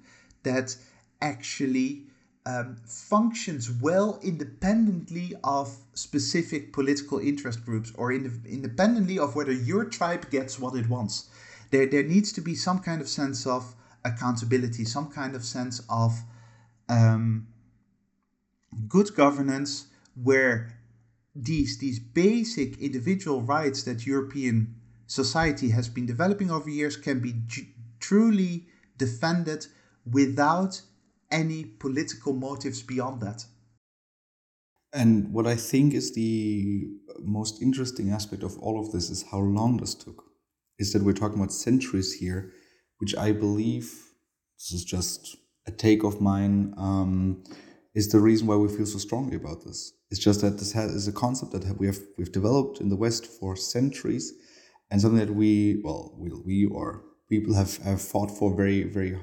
[0.44, 0.76] that
[1.22, 2.06] actually
[2.46, 9.86] um, functions well independently of specific political interest groups or in, independently of whether your
[9.86, 11.30] tribe gets what it wants.
[11.70, 15.82] There, there needs to be some kind of sense of accountability, some kind of sense
[15.90, 16.20] of
[16.90, 17.48] um,
[18.88, 19.88] good governance
[20.22, 20.78] where
[21.36, 24.76] these, these basic individual rights that European
[25.08, 27.36] society has been developing over years can be
[28.00, 28.66] truly
[28.98, 29.68] defended
[30.12, 30.82] without
[31.32, 33.46] any political motives beyond that.
[34.94, 36.88] And what I think is the
[37.20, 40.24] most interesting aspect of all of this is how long this took.
[40.80, 42.52] Is that we're talking about centuries here,
[42.98, 43.94] which I believe
[44.58, 46.74] this is just a take of mine.
[46.78, 47.44] Um,
[47.94, 49.94] is the reason why we feel so strongly about this.
[50.10, 52.96] It's just that this has, is a concept that we have we've developed in the
[52.96, 54.34] West for centuries,
[54.90, 59.18] and something that we well we, we or people have, have fought for very very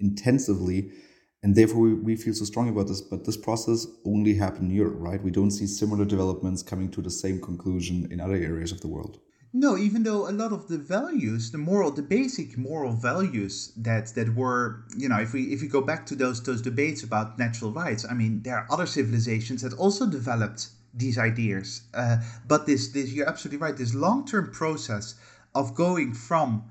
[0.00, 0.92] intensively
[1.42, 4.76] and therefore we, we feel so strong about this but this process only happened in
[4.76, 5.22] europe right?
[5.22, 8.88] We don't see similar developments coming to the same conclusion in other areas of the
[8.88, 9.18] world.
[9.52, 14.06] No even though a lot of the values the moral the basic moral values that
[14.14, 17.38] that were you know if we if we go back to those those debates about
[17.38, 22.66] natural rights i mean there are other civilizations that also developed these ideas uh, but
[22.66, 23.76] this this you're absolutely right.
[23.76, 25.14] This long-term process
[25.54, 26.64] of going from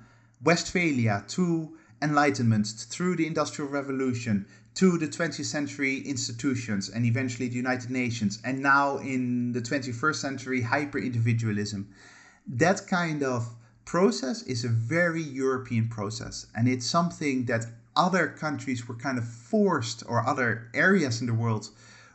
[0.44, 7.56] westphalia to enlightenment through the industrial revolution to the 20th century institutions and eventually the
[7.56, 11.90] United Nations, and now in the 21st century, hyper individualism.
[12.48, 13.54] That kind of
[13.86, 19.28] process is a very European process, and it's something that other countries were kind of
[19.28, 21.70] forced, or other areas in the world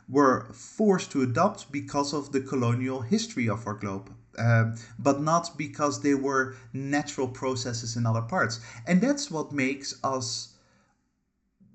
[0.09, 4.11] were forced to adopt because of the colonial history of our globe.
[4.37, 8.59] Uh, but not because they were natural processes in other parts.
[8.85, 10.49] And that's what makes us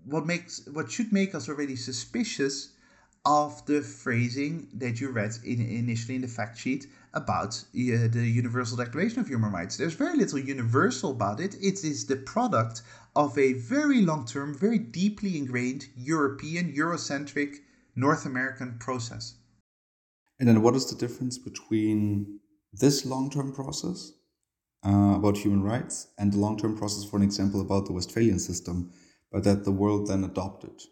[0.05, 2.71] what makes what should make us already suspicious
[3.25, 8.27] of the phrasing that you read in, initially in the fact sheet about uh, the
[8.27, 9.77] Universal Declaration of Human Rights.
[9.77, 11.55] There's very little universal about it.
[11.61, 12.83] It is the product
[13.15, 17.59] of a very long term, very deeply ingrained European, Eurocentric,
[17.95, 19.35] North American process.
[20.41, 22.41] And then, what is the difference between
[22.73, 24.13] this long term process
[24.85, 28.41] uh, about human rights and the long term process, for an example, about the Westphalian
[28.41, 28.91] system?
[29.33, 30.83] But that the world then adopted.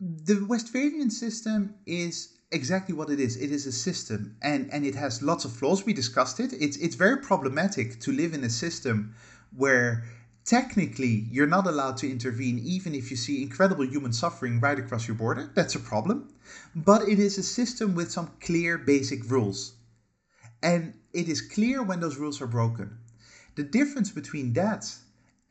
[0.00, 3.36] The Westphalian system is exactly what it is.
[3.36, 5.84] It is a system, and and it has lots of flaws.
[5.86, 6.52] We discussed it.
[6.54, 9.14] It's it's very problematic to live in a system
[9.56, 10.04] where
[10.44, 15.08] technically you're not allowed to intervene even if you see incredible human suffering right across
[15.08, 15.50] your border.
[15.54, 16.28] That's a problem.
[16.74, 19.74] But it is a system with some clear basic rules.
[20.62, 22.98] And it is clear when those rules are broken.
[23.56, 24.96] The difference between that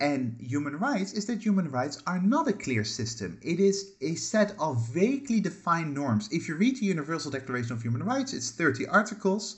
[0.01, 3.37] and human rights is that human rights are not a clear system.
[3.43, 6.27] It is a set of vaguely defined norms.
[6.31, 9.57] If you read the Universal Declaration of Human Rights, it's 30 articles.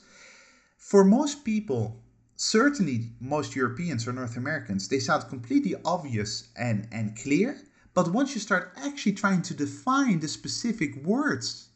[0.77, 2.03] For most people,
[2.36, 7.62] certainly most Europeans or North Americans, they sound completely obvious and, and clear.
[7.93, 11.69] But once you start actually trying to define the specific words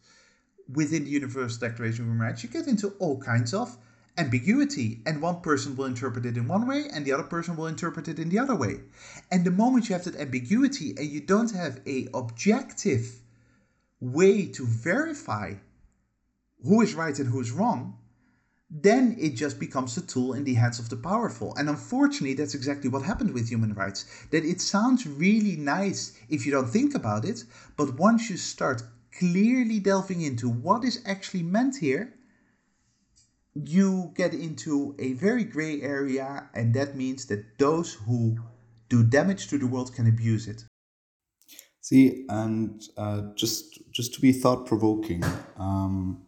[0.73, 3.77] within the Universal Declaration of Human Rights, you get into all kinds of
[4.17, 7.67] ambiguity and one person will interpret it in one way and the other person will
[7.67, 8.79] interpret it in the other way.
[9.31, 13.21] And the moment you have that ambiguity and you don't have a objective
[13.99, 15.53] way to verify
[16.63, 17.97] who is right and who is wrong
[18.69, 21.55] then it just becomes a tool in the hands of the powerful.
[21.55, 26.45] And unfortunately that's exactly what happened with human rights that it sounds really nice if
[26.45, 27.43] you don't think about it
[27.77, 28.83] but once you start
[29.17, 32.13] clearly delving into what is actually meant here
[33.65, 38.37] you get into a very gray area, and that means that those who
[38.89, 40.63] do damage to the world can abuse it.
[41.81, 45.23] See, and uh, just just to be thought provoking,
[45.57, 46.25] um,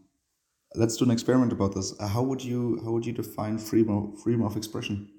[0.75, 1.93] let's do an experiment about this.
[1.99, 5.09] How would you how would you define freedom of, freedom of expression?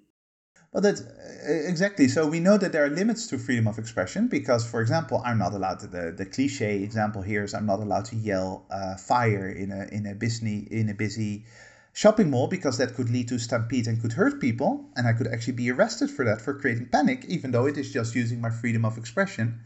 [0.73, 2.07] Well, that's uh, exactly.
[2.07, 5.38] So we know that there are limits to freedom of expression because, for example, I'm
[5.38, 5.88] not allowed to.
[5.88, 9.88] The, the cliche example here is I'm not allowed to yell uh, fire in a
[9.92, 11.44] in a busy in a busy
[11.92, 15.26] shopping mall because that could lead to stampede and could hurt people, and I could
[15.26, 18.50] actually be arrested for that for creating panic, even though it is just using my
[18.50, 19.61] freedom of expression.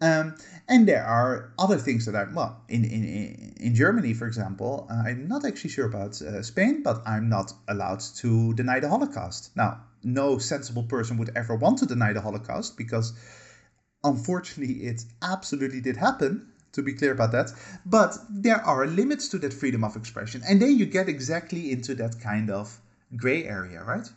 [0.00, 0.34] Um,
[0.68, 4.86] and there are other things that are well in in in Germany, for example.
[4.90, 8.88] Uh, I'm not actually sure about uh, Spain, but I'm not allowed to deny the
[8.88, 9.50] Holocaust.
[9.56, 13.12] Now, no sensible person would ever want to deny the Holocaust because,
[14.02, 17.50] unfortunately, it absolutely did happen to be clear about that.
[17.86, 20.42] But there are limits to that freedom of expression.
[20.48, 22.80] And then you get exactly into that kind of
[23.16, 24.08] gray area, right?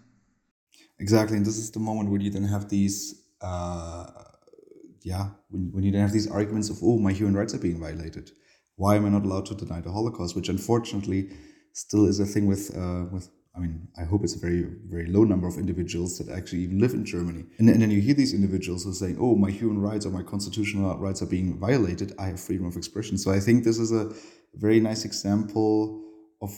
[0.99, 1.37] Exactly.
[1.37, 4.07] And this is the moment where you then have these, uh,
[5.03, 7.79] yeah, when, when you then have these arguments of, oh, my human rights are being
[7.79, 8.31] violated.
[8.75, 10.35] Why am I not allowed to deny the Holocaust?
[10.35, 11.29] Which unfortunately
[11.73, 15.07] still is a thing with, uh, with I mean, I hope it's a very, very
[15.07, 17.45] low number of individuals that actually even live in Germany.
[17.57, 20.11] And, and then you hear these individuals who are saying, oh, my human rights or
[20.11, 22.13] my constitutional rights are being violated.
[22.19, 23.17] I have freedom of expression.
[23.17, 24.13] So I think this is a
[24.53, 26.03] very nice example
[26.41, 26.51] of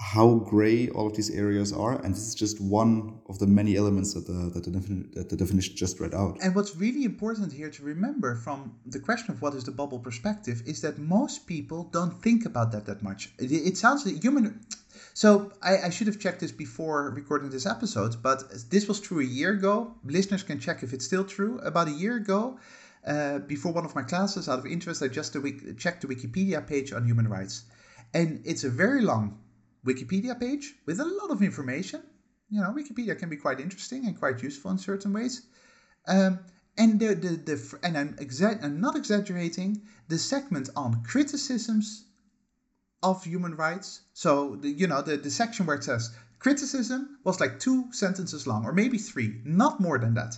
[0.00, 3.76] how gray all of these areas are, and this is just one of the many
[3.76, 4.70] elements that the that the,
[5.12, 6.38] that the definition just read out.
[6.42, 10.00] And what's really important here to remember from the question of what is the bubble
[10.00, 13.30] perspective is that most people don't think about that that much.
[13.38, 14.60] It, it sounds like human.
[15.14, 19.20] So I, I should have checked this before recording this episode, but this was true
[19.20, 19.94] a year ago.
[20.04, 21.58] Listeners can check if it's still true.
[21.58, 22.58] About a year ago,
[23.06, 25.34] uh, before one of my classes, out of interest, I just
[25.76, 27.64] checked the Wikipedia page on human rights,
[28.14, 29.38] and it's a very long
[29.84, 32.02] Wikipedia page with a lot of information.
[32.48, 35.42] You know, Wikipedia can be quite interesting and quite useful in certain ways.
[36.06, 36.38] Um,
[36.78, 42.06] and the, the, the and I'm, exa- I'm not exaggerating the segment on criticisms
[43.02, 44.02] of human rights.
[44.14, 48.46] So the, you know the, the section where it says criticism was like two sentences
[48.46, 50.36] long, or maybe three, not more than that.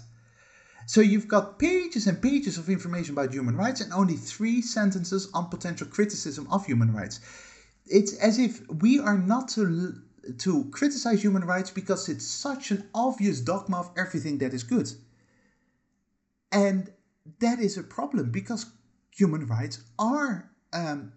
[0.86, 5.30] So you've got pages and pages of information about human rights and only three sentences
[5.32, 7.20] on potential criticism of human rights
[7.86, 9.94] it's as if we are not to
[10.38, 14.90] to criticize human rights because it's such an obvious dogma of everything that is good.
[16.50, 16.90] And
[17.40, 18.64] that is a problem because
[19.10, 21.12] human rights are um,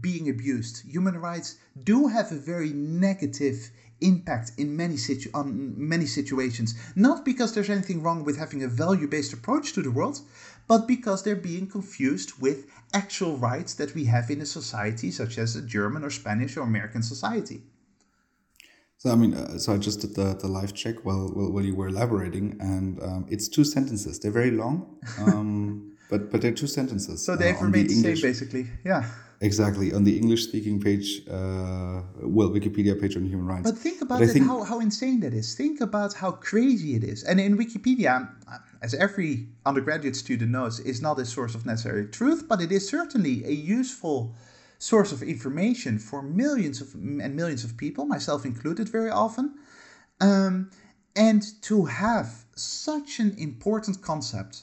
[0.00, 0.84] being abused.
[0.84, 3.70] Human rights do have a very negative
[4.00, 6.74] impact in many situ- on many situations.
[6.94, 10.20] Not because there's anything wrong with having a value-based approach to the world,
[10.68, 15.38] but because they're being confused with actual rights that we have in a society such
[15.38, 17.62] as a German or Spanish or American society.
[18.98, 21.64] So I mean, uh, so I just did the, the live check while, while while
[21.64, 24.18] you were elaborating, and um, it's two sentences.
[24.18, 27.24] They're very long, um, but but they're two sentences.
[27.24, 28.66] So they've uh, remained the same, basically.
[28.84, 29.04] Yeah.
[29.42, 33.70] Exactly on the English speaking page, uh, well, Wikipedia page on human rights.
[33.70, 34.46] But think about but it, think...
[34.46, 35.54] how, how insane that is.
[35.54, 37.22] Think about how crazy it is.
[37.22, 38.30] And in Wikipedia,
[38.80, 42.88] as every undergraduate student knows, is not a source of necessary truth, but it is
[42.88, 44.34] certainly a useful
[44.78, 49.54] source of information for millions of and millions of people, myself included, very often.
[50.18, 50.70] Um,
[51.14, 54.62] and to have such an important concept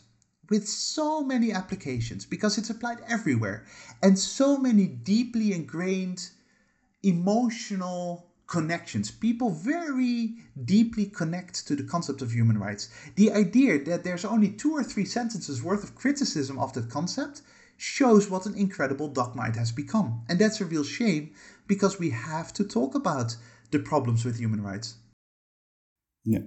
[0.49, 3.65] with so many applications because it's applied everywhere
[4.01, 6.29] and so many deeply ingrained
[7.03, 9.09] emotional connections.
[9.09, 10.35] People very
[10.65, 12.89] deeply connect to the concept of human rights.
[13.15, 17.41] The idea that there's only two or three sentences worth of criticism of that concept
[17.77, 20.23] shows what an incredible dogma it has become.
[20.29, 21.33] And that's a real shame
[21.67, 23.35] because we have to talk about
[23.71, 24.95] the problems with human rights.
[26.23, 26.41] Yeah.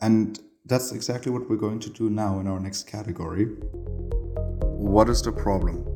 [0.00, 3.44] And that's exactly what we're going to do now in our next category.
[4.62, 5.86] What is the problem?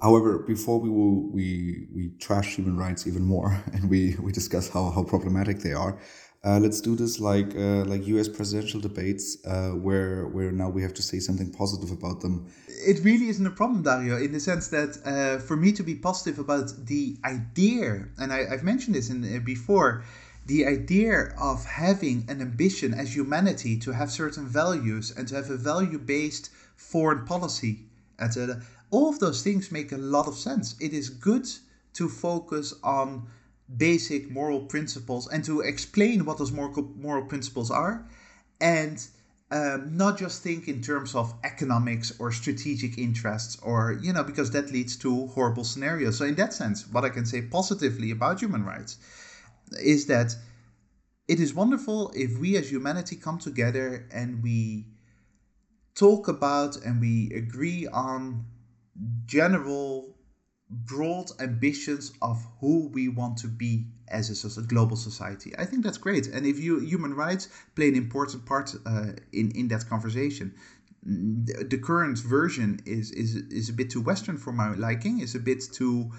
[0.00, 4.68] However, before we will, we we trash human rights even more and we, we discuss
[4.68, 5.98] how, how problematic they are,
[6.44, 8.28] uh, let's do this like uh, like U.S.
[8.28, 12.46] presidential debates, uh, where where now we have to say something positive about them.
[12.68, 15.96] It really isn't a problem, Dario, in the sense that uh, for me to be
[15.96, 20.04] positive about the idea, and I, have mentioned this in uh, before,
[20.48, 25.50] the idea of having an ambition as humanity to have certain values and to have
[25.50, 27.84] a value based foreign policy,
[28.18, 30.74] etc., all of those things make a lot of sense.
[30.80, 31.46] It is good
[31.92, 33.28] to focus on
[33.76, 38.08] basic moral principles and to explain what those moral, moral principles are
[38.58, 39.06] and
[39.50, 44.50] um, not just think in terms of economics or strategic interests or you know because
[44.52, 48.40] that leads to horrible scenarios so in that sense what i can say positively about
[48.40, 48.96] human rights
[49.80, 50.34] is that
[51.26, 54.86] it is wonderful if we as humanity come together and we
[55.94, 58.46] talk about and we agree on
[59.26, 60.16] general
[60.70, 65.52] broad ambitions of who we want to be as a, global society.
[65.58, 66.26] I think that's great.
[66.26, 70.54] And if you human rights play an important part uh, in in that conversation,
[71.02, 75.20] the, the current version is is is a bit too Western for my liking.
[75.20, 76.12] It's a bit too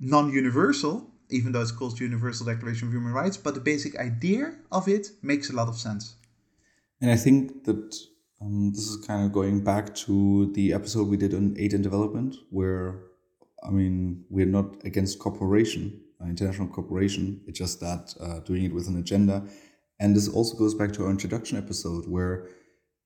[0.00, 4.88] non-universal even though it's called Universal Declaration of Human Rights, but the basic idea of
[4.88, 6.16] it makes a lot of sense.
[7.00, 7.96] And I think that
[8.40, 11.82] um, this is kind of going back to the episode we did on aid and
[11.82, 13.00] development, where,
[13.62, 18.74] I mean, we're not against cooperation, uh, international cooperation, it's just that uh, doing it
[18.74, 19.44] with an agenda.
[19.98, 22.48] And this also goes back to our introduction episode, where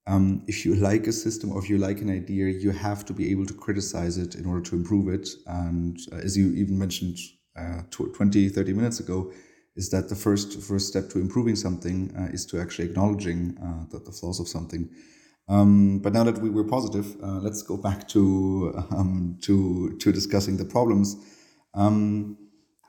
[0.06, 3.12] um, if you like a system or if you like an idea, you have to
[3.12, 5.28] be able to criticize it in order to improve it.
[5.46, 7.18] And uh, as you even mentioned
[7.58, 9.32] uh, 20, 30 minutes ago,
[9.76, 13.84] is that the first first step to improving something uh, is to actually acknowledging uh,
[13.90, 14.88] the, the flaws of something.
[15.48, 20.12] Um, but now that we were positive, uh, let's go back to um, to to
[20.12, 21.16] discussing the problems.
[21.74, 22.38] Um,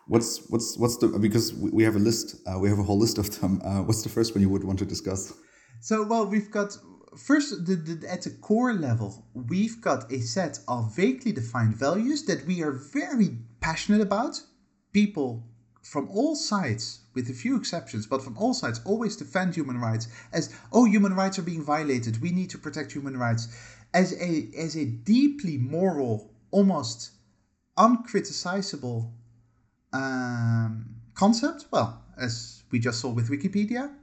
[0.08, 3.18] what's what's what's the because we have a list, uh, we have a whole list
[3.18, 3.62] of them.
[3.64, 5.34] Uh, what's the first one you would want to discuss?
[5.82, 6.78] So well, we've got
[7.18, 12.26] first the, the, at the core level, we've got a set of vaguely defined values
[12.26, 14.42] that we are very passionate about
[14.94, 15.44] people
[15.82, 20.08] from all sides, with a few exceptions, but from all sides, always defend human rights
[20.34, 23.48] as, oh, human rights are being violated, we need to protect human rights,
[23.94, 27.12] as a, as a deeply moral, almost
[27.78, 29.12] uncriticizable
[29.94, 33.94] um, concept, well, as we just saw with Wikipedia.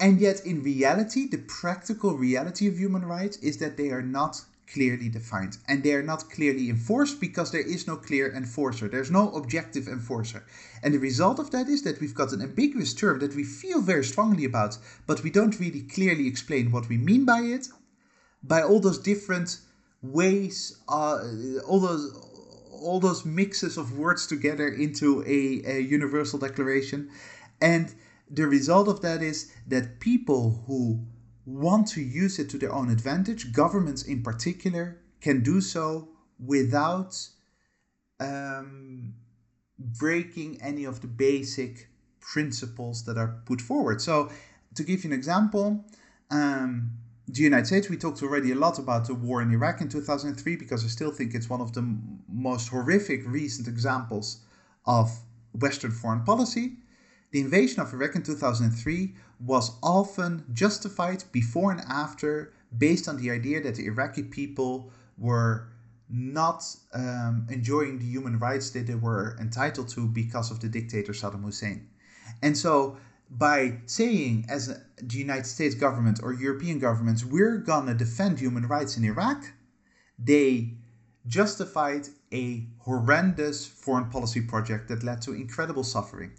[0.00, 4.42] And yet, in reality, the practical reality of human rights is that they are not
[4.72, 8.88] clearly defined and they are not clearly enforced because there is no clear enforcer.
[8.88, 10.44] There's no objective enforcer.
[10.82, 13.80] And the result of that is that we've got an ambiguous term that we feel
[13.80, 17.68] very strongly about, but we don't really clearly explain what we mean by it.
[18.42, 19.58] By all those different
[20.02, 21.18] ways, uh,
[21.66, 22.12] all those
[22.80, 27.10] all those mixes of words together into a, a universal declaration.
[27.60, 27.92] And
[28.30, 31.00] the result of that is that people who
[31.48, 37.16] want to use it to their own advantage, governments in particular, can do so without
[38.20, 39.14] um,
[39.78, 41.88] breaking any of the basic
[42.20, 44.00] principles that are put forward.
[44.00, 44.30] So,
[44.74, 45.84] to give you an example,
[46.30, 46.90] um,
[47.26, 50.56] the United States, we talked already a lot about the war in Iraq in 2003
[50.56, 51.82] because I still think it's one of the
[52.28, 54.40] most horrific recent examples
[54.86, 55.10] of
[55.52, 56.76] Western foreign policy.
[57.30, 63.30] The invasion of Iraq in 2003 was often justified before and after based on the
[63.30, 65.68] idea that the Iraqi people were
[66.10, 66.64] not
[66.94, 71.44] um, enjoying the human rights that they were entitled to because of the dictator Saddam
[71.44, 71.88] Hussein.
[72.42, 72.96] And so,
[73.30, 78.96] by saying, as the United States government or European governments, we're gonna defend human rights
[78.96, 79.44] in Iraq,
[80.18, 80.74] they
[81.26, 86.32] justified a horrendous foreign policy project that led to incredible suffering.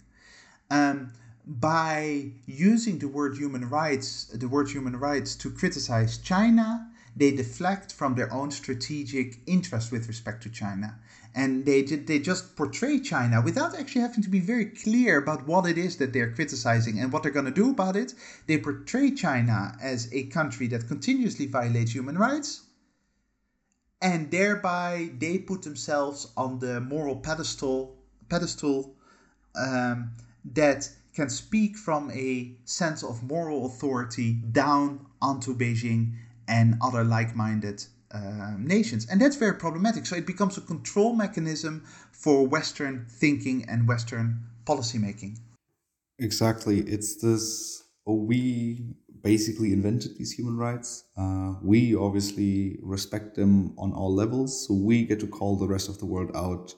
[0.71, 1.13] Um,
[1.49, 7.91] by using the word human rights, the word human rights to criticize China, they deflect
[7.91, 10.99] from their own strategic interest with respect to China.
[11.33, 15.65] And they, they just portray China without actually having to be very clear about what
[15.65, 18.13] it is that they're criticizing and what they're going to do about it.
[18.45, 22.61] They portray China as a country that continuously violates human rights.
[23.99, 27.95] And thereby they put themselves on the moral pedestal
[28.29, 28.93] pedestal
[29.55, 30.11] um,
[30.45, 36.13] that can speak from a sense of moral authority down onto Beijing
[36.47, 39.07] and other like minded uh, nations.
[39.09, 40.05] And that's very problematic.
[40.05, 45.37] So it becomes a control mechanism for Western thinking and Western policymaking.
[46.17, 46.79] Exactly.
[46.81, 51.03] It's this oh, we basically invented these human rights.
[51.17, 54.67] Uh, we obviously respect them on all levels.
[54.67, 56.73] So we get to call the rest of the world out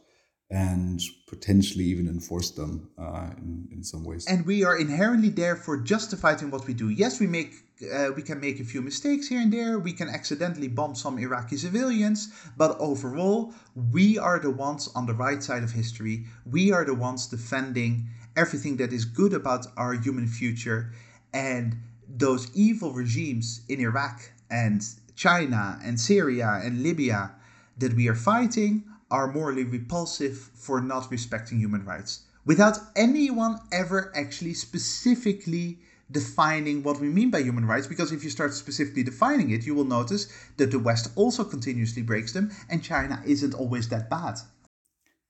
[0.52, 4.28] and potentially even enforce them uh, in, in some ways.
[4.28, 6.90] And we are inherently therefore justified in what we do.
[6.90, 9.80] Yes, we make uh, we can make a few mistakes here and there.
[9.80, 13.56] We can accidentally bomb some Iraqi civilians, but overall,
[13.92, 16.26] we are the ones on the right side of history.
[16.46, 20.92] We are the ones defending everything that is good about our human future,
[21.34, 21.78] and
[22.08, 24.86] those evil regimes in Iraq and
[25.16, 27.32] China and Syria and Libya
[27.78, 34.12] that we are fighting are morally repulsive for not respecting human rights without anyone ever
[34.16, 35.78] actually specifically
[36.12, 39.74] defining what we mean by human rights because if you start specifically defining it you
[39.74, 44.36] will notice that the west also continuously breaks them and china isn't always that bad.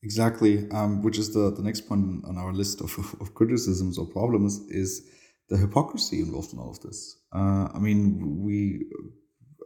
[0.03, 4.07] Exactly um, which is the, the next point on our list of, of criticisms or
[4.07, 5.07] problems is
[5.49, 7.17] the hypocrisy involved in all of this.
[7.33, 8.85] Uh, i mean we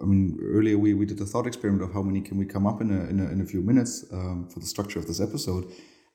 [0.01, 2.67] I mean, earlier we, we did a thought experiment of how many can we come
[2.67, 5.21] up in a, in a, in a few minutes um, for the structure of this
[5.21, 5.71] episode,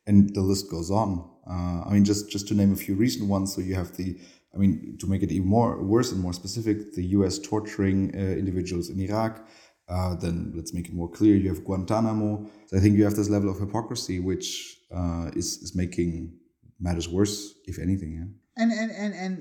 [0.06, 1.28] and the list goes on.
[1.48, 3.54] Uh, I mean, just just to name a few recent ones.
[3.54, 4.18] So you have the,
[4.54, 7.38] I mean, to make it even more worse and more specific, the U.S.
[7.38, 9.46] torturing uh, individuals in Iraq.
[9.88, 11.34] Uh, then let's make it more clear.
[11.34, 12.48] You have Guantanamo.
[12.66, 16.34] So I think you have this level of hypocrisy, which uh, is is making
[16.78, 18.12] matters worse, if anything.
[18.12, 19.32] Yeah and and and and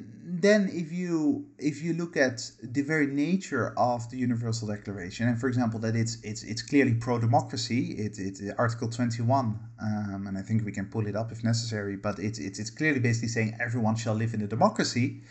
[0.42, 5.40] then if you if you look at the very nature of the universal declaration and
[5.42, 10.42] for example that it's it's it's clearly pro-democracy it, it's article 21 um, and i
[10.42, 13.58] think we can pull it up if necessary but it's, it's it's clearly basically saying
[13.60, 15.22] everyone shall live in a democracy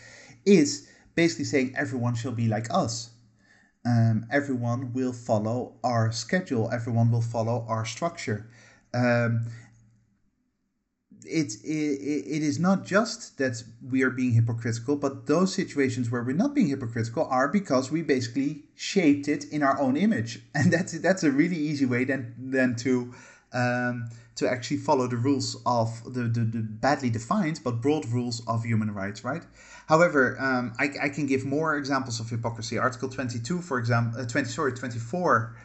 [0.45, 3.11] is basically saying everyone shall be like us.
[3.85, 6.69] Um, everyone will follow our schedule.
[6.71, 8.49] Everyone will follow our structure.
[8.93, 9.47] Um,
[11.29, 16.23] it, it, it is not just that we are being hypocritical, but those situations where
[16.23, 20.73] we're not being hypocritical are because we basically shaped it in our own image, and
[20.73, 23.13] that's that's a really easy way then then to
[23.53, 28.41] um, to actually follow the rules of the, the, the badly defined but broad rules
[28.47, 29.43] of human rights, right?
[29.87, 32.77] However, um, I, I can give more examples of hypocrisy.
[32.77, 35.55] Article twenty two, for example, uh, twenty sorry twenty four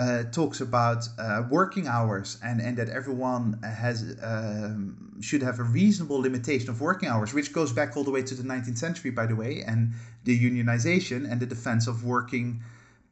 [0.00, 5.62] uh, talks about uh, working hours and, and that everyone has um, should have a
[5.62, 9.10] reasonable limitation of working hours, which goes back all the way to the 19th century,
[9.10, 9.92] by the way, and
[10.24, 12.62] the unionization and the defense of working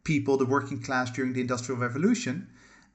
[0.02, 2.48] people, the working class during the Industrial Revolution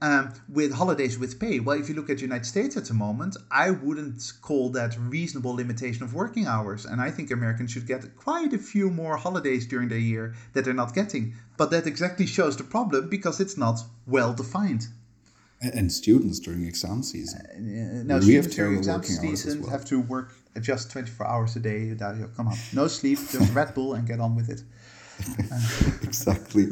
[0.03, 1.61] um, with holidays with pay.
[1.61, 4.97] Well, if you look at the United States at the moment, I wouldn't call that
[4.99, 6.85] reasonable limitation of working hours.
[6.85, 10.65] And I think Americans should get quite a few more holidays during the year that
[10.65, 11.35] they're not getting.
[11.55, 14.87] But that exactly shows the problem because it's not well defined.
[15.61, 17.39] And students during exam season.
[17.55, 19.71] Uh, no, we students during exam season well.
[19.71, 21.95] have to work just 24 hours a day.
[22.35, 24.63] Come on, no sleep, just Red Bull and get on with it.
[26.03, 26.67] exactly.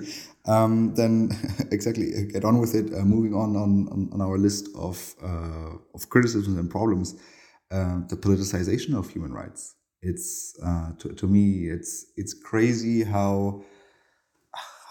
[0.46, 1.32] Um, then
[1.72, 2.94] exactly get on with it.
[2.94, 7.16] Uh, moving on, on on our list of uh, of criticisms and problems,
[7.72, 9.76] uh, the politicization of human rights.
[10.02, 13.64] It's uh, to, to me, it's it's crazy how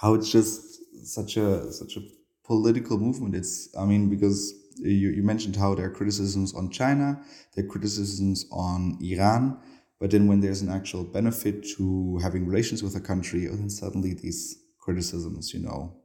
[0.01, 2.01] how it's just such a such a
[2.45, 3.35] political movement.
[3.35, 7.21] It's I mean because you, you mentioned how there are criticisms on China,
[7.55, 9.59] there are criticisms on Iran,
[9.99, 13.69] but then when there's an actual benefit to having relations with a country, oh, then
[13.69, 14.57] suddenly these
[14.91, 15.97] criticisms, you know,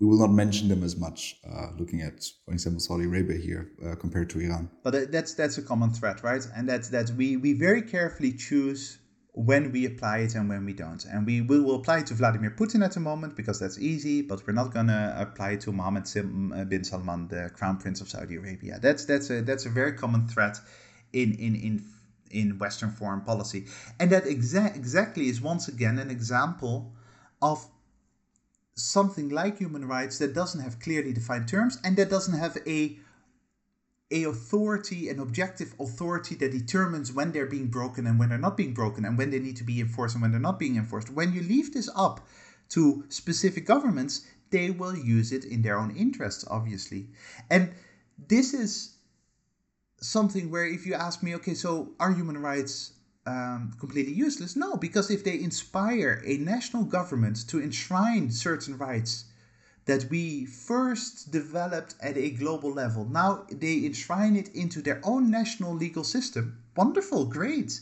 [0.00, 1.36] we will not mention them as much.
[1.44, 4.70] Uh, looking at, for example, Saudi Arabia here uh, compared to Iran.
[4.84, 6.44] But that's that's a common thread, right?
[6.54, 8.98] And that's that we we very carefully choose
[9.32, 11.04] when we apply it and when we don't.
[11.04, 14.44] And we will apply it to Vladimir Putin at the moment because that's easy, but
[14.46, 18.08] we're not going to apply it to Mohammed uh, bin Salman, the Crown Prince of
[18.08, 18.78] Saudi Arabia.
[18.80, 20.56] That's that's a that's a very common threat
[21.12, 21.74] in in in
[22.30, 23.66] in Western foreign policy.
[23.98, 26.94] And that exa- exactly is once again an example
[27.40, 27.66] of
[28.78, 32.98] something like human rights that doesn't have clearly defined terms and that doesn't have a
[34.10, 38.56] a authority, an objective authority that determines when they're being broken and when they're not
[38.56, 41.10] being broken and when they need to be enforced and when they're not being enforced.
[41.10, 42.26] When you leave this up
[42.70, 47.08] to specific governments, they will use it in their own interests, obviously.
[47.50, 47.72] And
[48.28, 48.94] this is
[50.00, 52.92] something where if you ask me, okay, so are human rights
[53.28, 54.56] um, completely useless?
[54.56, 59.26] No, because if they inspire a national government to enshrine certain rights
[59.84, 65.30] that we first developed at a global level, now they enshrine it into their own
[65.30, 66.58] national legal system.
[66.76, 67.80] Wonderful, great.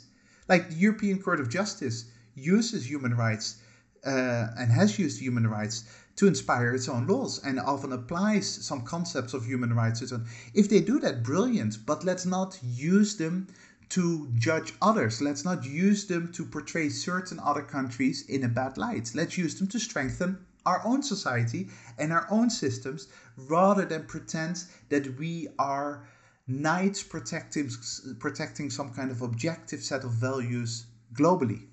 [0.49, 3.57] Like the European Court of Justice uses human rights
[4.05, 5.85] uh, and has used human rights
[6.17, 10.13] to inspire its own laws and often applies some concepts of human rights.
[10.55, 13.49] If they do that, brilliant, but let's not use them
[13.91, 15.23] to judge others.
[15.23, 19.13] Let's not use them to portray certain other countries in a bad light.
[19.15, 21.69] Let's use them to strengthen our own society
[21.99, 26.09] and our own systems rather than pretend that we are
[26.49, 27.71] knights protecting,
[28.19, 31.67] protecting some kind of objective set of values globally.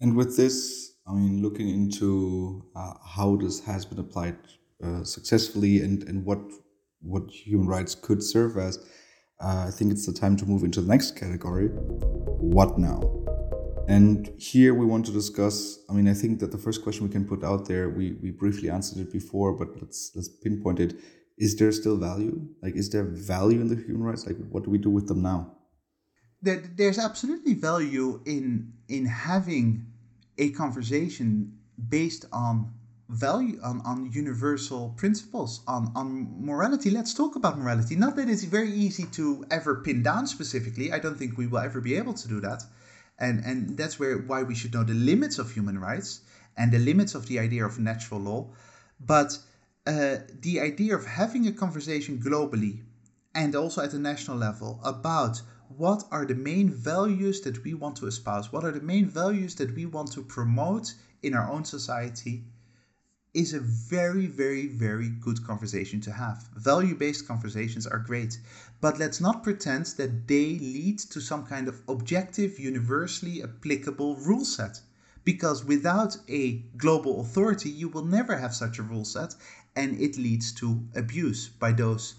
[0.00, 4.36] And with this, I mean, looking into uh, how this has been applied
[4.82, 6.40] uh, successfully and, and what
[7.02, 8.78] what human rights could serve as,
[9.42, 11.68] uh, I think it's the time to move into the next category.
[11.68, 13.00] What now?
[13.88, 15.80] And here we want to discuss.
[15.90, 18.30] I mean, I think that the first question we can put out there, we we
[18.30, 20.94] briefly answered it before, but let's let's pinpoint it.
[21.36, 22.46] Is there still value?
[22.62, 24.26] Like, is there value in the human rights?
[24.26, 25.56] Like, what do we do with them now?
[26.40, 29.86] There, there's absolutely value in in having
[30.38, 32.72] a conversation based on
[33.08, 36.90] value on, on universal principles on, on morality.
[36.90, 37.96] Let's talk about morality.
[37.96, 40.92] Not that it's very easy to ever pin down specifically.
[40.92, 42.64] I don't think we will ever be able to do that.
[43.18, 46.20] And and that's where why we should know the limits of human rights
[46.56, 48.50] and the limits of the idea of natural law.
[48.98, 49.38] But
[49.86, 52.82] uh, the idea of having a conversation globally
[53.34, 57.96] and also at a national level about what are the main values that we want
[57.96, 61.64] to espouse, what are the main values that we want to promote in our own
[61.64, 62.44] society,
[63.34, 66.48] is a very, very, very good conversation to have.
[66.54, 68.38] Value based conversations are great,
[68.80, 74.44] but let's not pretend that they lead to some kind of objective, universally applicable rule
[74.44, 74.80] set.
[75.24, 79.34] Because without a global authority, you will never have such a rule set,
[79.76, 82.16] and it leads to abuse by those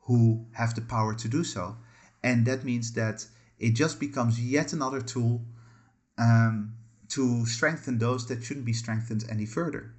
[0.00, 1.76] who have the power to do so.
[2.22, 3.26] And that means that
[3.58, 5.42] it just becomes yet another tool
[6.18, 6.74] um,
[7.08, 9.94] to strengthen those that shouldn't be strengthened any further.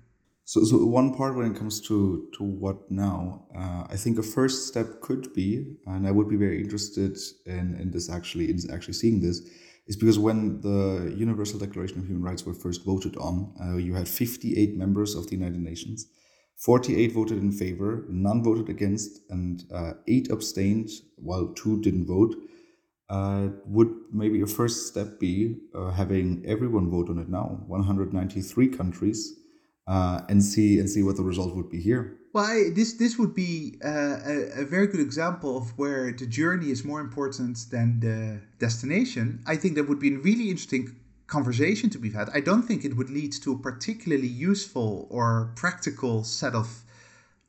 [0.45, 4.23] So, so one part when it comes to to what now, uh, I think a
[4.23, 8.59] first step could be, and I would be very interested in in this actually in
[8.71, 9.41] actually seeing this,
[9.87, 13.93] is because when the Universal Declaration of Human Rights were first voted on, uh, you
[13.93, 16.07] had 58 members of the United Nations
[16.57, 22.35] 48 voted in favor, none voted against, and uh, eight abstained, while two didn't vote.
[23.09, 27.63] Uh, would maybe a first step be uh, having everyone vote on it now?
[27.67, 29.35] 193 countries
[29.87, 32.17] uh, and see and see what the result would be here.
[32.33, 36.25] Well, I, this this would be uh, a, a very good example of where the
[36.25, 39.43] journey is more important than the destination.
[39.45, 40.95] I think that would be a really interesting
[41.27, 42.29] conversation to be had.
[42.33, 46.83] I don't think it would lead to a particularly useful or practical set of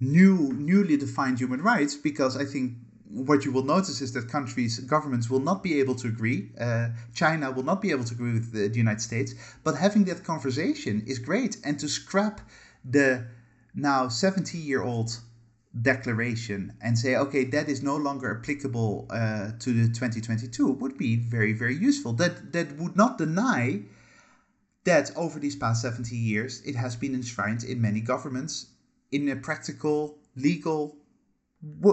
[0.01, 2.73] new newly defined human rights because I think
[3.11, 6.89] what you will notice is that countries governments will not be able to agree uh,
[7.15, 10.25] china will not be able to agree with the, the, united states but having that
[10.25, 11.57] conversation is great.
[11.65, 12.41] And to scrap
[12.85, 13.27] the
[13.75, 15.19] now 70 year old
[15.83, 21.17] declaration and say okay that is no longer applicable uh, to the 2022 would be
[21.17, 22.13] very very useful.
[22.13, 23.83] That that would not deny
[24.85, 28.67] that over these past 70 years it has been enshrined in many governments
[29.11, 30.97] in a practical legal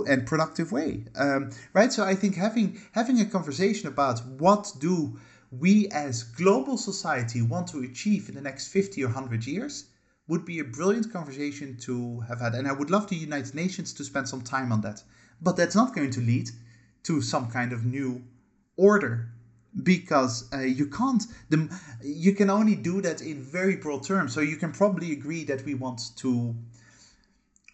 [0.07, 1.05] and productive way.
[1.15, 1.91] Um, right?
[1.91, 5.19] So i think having having a conversation about what do
[5.51, 9.86] we as global society want to achieve in the next 50 or 100 years
[10.28, 12.55] would be a brilliant conversation to have had.
[12.55, 15.03] And i would love the united nations to spend some time on that.
[15.41, 16.49] But that's not going to lead
[17.03, 18.24] to some kind of new
[18.78, 19.30] order
[19.84, 21.69] because uh, you can't the,
[22.03, 24.34] you can only do that in very broad terms.
[24.34, 26.55] So you can probably agree that we want to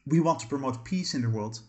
[0.05, 1.59] we want to promote peace in the world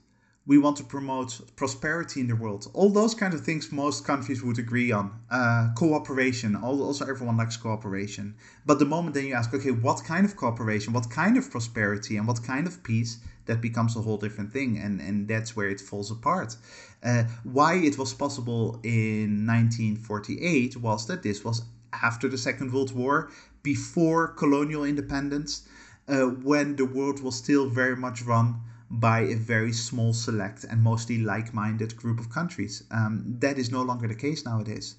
[0.49, 2.70] we want to promote prosperity in the world.
[2.72, 5.20] All those kind of things most countries would agree on.
[5.30, 8.34] Uh, cooperation, also everyone likes cooperation.
[8.64, 12.16] But the moment then you ask, okay, what kind of cooperation, what kind of prosperity,
[12.16, 14.78] and what kind of peace, that becomes a whole different thing.
[14.78, 16.57] And, and that's where it falls apart.
[17.05, 21.61] Uh, why it was possible in 1948 was that this was
[21.92, 23.30] after the Second World War,
[23.62, 25.68] before colonial independence,
[26.09, 30.82] uh, when the world was still very much run by a very small select and
[30.82, 32.84] mostly like-minded group of countries.
[32.91, 34.97] Um, that is no longer the case nowadays.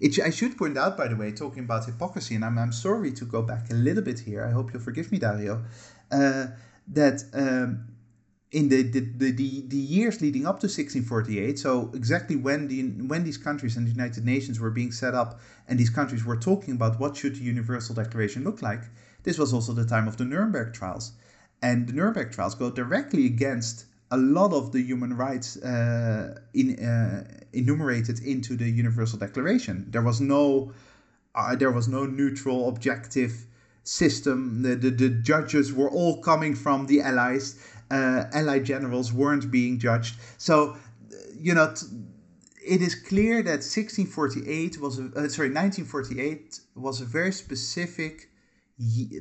[0.00, 3.12] It, I should point out, by the way, talking about hypocrisy, and I'm, I'm sorry
[3.12, 4.44] to go back a little bit here.
[4.44, 5.64] I hope you'll forgive me, Dario.
[6.10, 6.48] Uh,
[6.88, 7.88] that um,
[8.52, 9.32] in the, the, the,
[9.66, 13.90] the, years leading up to 1648, so exactly when the when these countries and the
[13.90, 17.40] United Nations were being set up, and these countries were talking about what should the
[17.40, 18.82] Universal Declaration look like,
[19.24, 21.12] this was also the time of the Nuremberg trials.
[21.62, 26.78] And the Nuremberg trials go directly against a lot of the human rights uh, in,
[26.78, 29.86] uh, enumerated into the Universal Declaration.
[29.90, 30.72] There was no,
[31.34, 33.46] uh, there was no neutral, objective
[33.82, 34.62] system.
[34.62, 37.58] The, the, the judges were all coming from the Allies.
[37.90, 40.16] Uh, Allied generals weren't being judged.
[40.38, 40.76] So,
[41.38, 41.86] you know, t-
[42.64, 48.28] it is clear that 1648 was a, uh, sorry 1948 was a very specific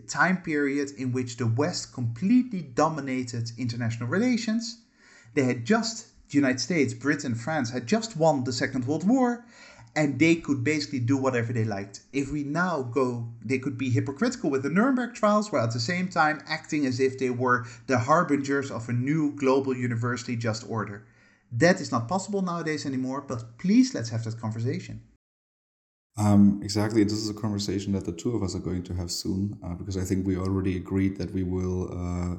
[0.07, 4.79] time period in which the West completely dominated international relations.
[5.33, 9.45] They had just, the United States, Britain, France had just won the Second World War,
[9.95, 12.01] and they could basically do whatever they liked.
[12.11, 15.79] If we now go, they could be hypocritical with the Nuremberg trials, while at the
[15.79, 20.69] same time acting as if they were the harbingers of a new global universally just
[20.69, 21.05] order.
[21.51, 25.01] That is not possible nowadays anymore, but please let's have that conversation.
[26.17, 27.03] Um, exactly.
[27.03, 29.73] This is a conversation that the two of us are going to have soon uh,
[29.73, 32.37] because I think we already agreed that we will uh,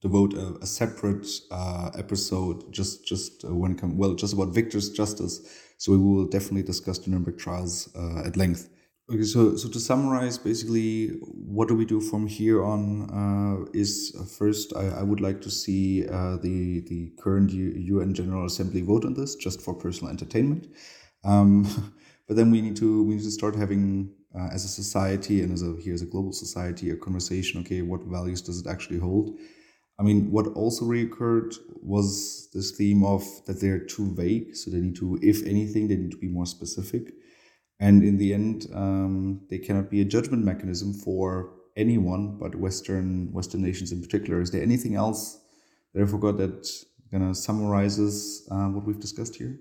[0.00, 4.90] devote a, a separate uh, episode just just uh, when come well just about Victor's
[4.90, 5.40] justice.
[5.78, 8.68] So we will definitely discuss the Nuremberg trials uh, at length.
[9.08, 13.08] Okay, so so to summarize, basically, what do we do from here on?
[13.10, 18.46] Uh, is first, I, I would like to see the the current U- UN General
[18.46, 20.66] Assembly vote on this just for personal entertainment.
[21.24, 21.92] Um,
[22.32, 25.52] But then we need to we need to start having uh, as a society and
[25.52, 27.60] as a here as a global society a conversation.
[27.60, 29.38] Okay, what values does it actually hold?
[29.98, 34.80] I mean, what also reoccurred was this theme of that they're too vague, so they
[34.80, 37.12] need to, if anything, they need to be more specific.
[37.78, 43.30] And in the end, um, they cannot be a judgment mechanism for anyone, but Western
[43.34, 44.40] Western nations in particular.
[44.40, 45.38] Is there anything else
[45.92, 46.66] that I forgot that
[47.10, 49.60] kind of summarizes uh, what we've discussed here?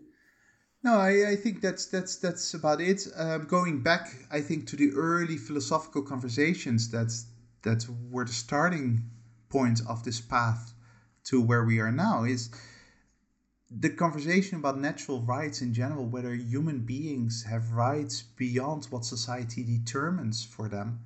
[0.84, 3.08] No, I, I think that's that's that's about it.
[3.16, 7.12] Um, going back, I think to the early philosophical conversations that
[7.64, 9.04] that were the starting
[9.50, 10.74] point of this path
[11.26, 12.50] to where we are now is
[13.70, 19.64] the conversation about natural rights in general, whether human beings have rights beyond what society
[19.64, 21.00] determines for them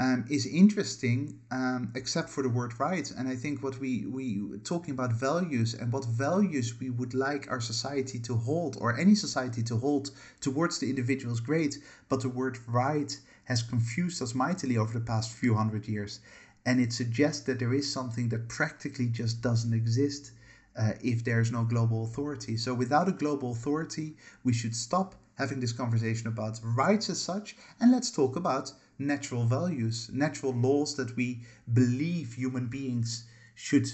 [0.00, 3.10] um, is interesting, um, except for the word rights.
[3.10, 7.50] And I think what we we talking about values and what values we would like
[7.50, 11.78] our society to hold or any society to hold towards the individual is great,
[12.08, 16.20] but the word right has confused us mightily over the past few hundred years,
[16.64, 20.32] and it suggests that there is something that practically just doesn't exist.
[20.76, 22.56] Uh, if there's no global authority.
[22.56, 27.56] So, without a global authority, we should stop having this conversation about rights as such
[27.80, 31.40] and let's talk about natural values, natural laws that we
[31.72, 33.24] believe human beings
[33.54, 33.86] should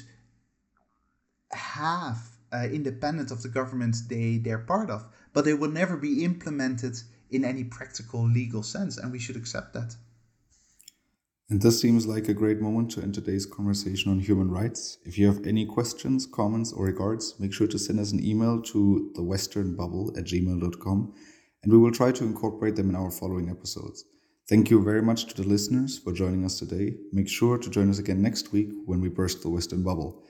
[1.53, 2.19] have
[2.53, 6.97] uh, independent of the government they, they're part of, but they will never be implemented
[7.31, 9.97] in any practical legal sense, and we should accept that.
[11.51, 14.99] And this seems like a great moment to end today's conversation on human rights.
[15.05, 18.63] If you have any questions, comments, or regards, make sure to send us an email
[18.63, 21.15] to thewesternbubble at gmail.com
[21.65, 24.05] and we will try to incorporate them in our following episodes.
[24.47, 26.97] Thank you very much to the listeners for joining us today.
[27.13, 30.23] Make sure to join us again next week when we burst the Western bubble.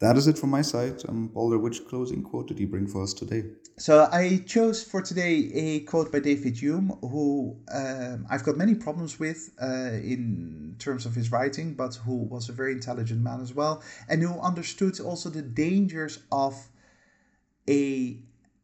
[0.00, 1.02] That is it from my side.
[1.08, 3.44] Um, Balder, which closing quote did you bring for us today?
[3.78, 8.74] So I chose for today a quote by David Hume, who um, I've got many
[8.74, 13.40] problems with uh, in terms of his writing, but who was a very intelligent man
[13.40, 16.56] as well, and who understood also the dangers of
[17.68, 18.18] a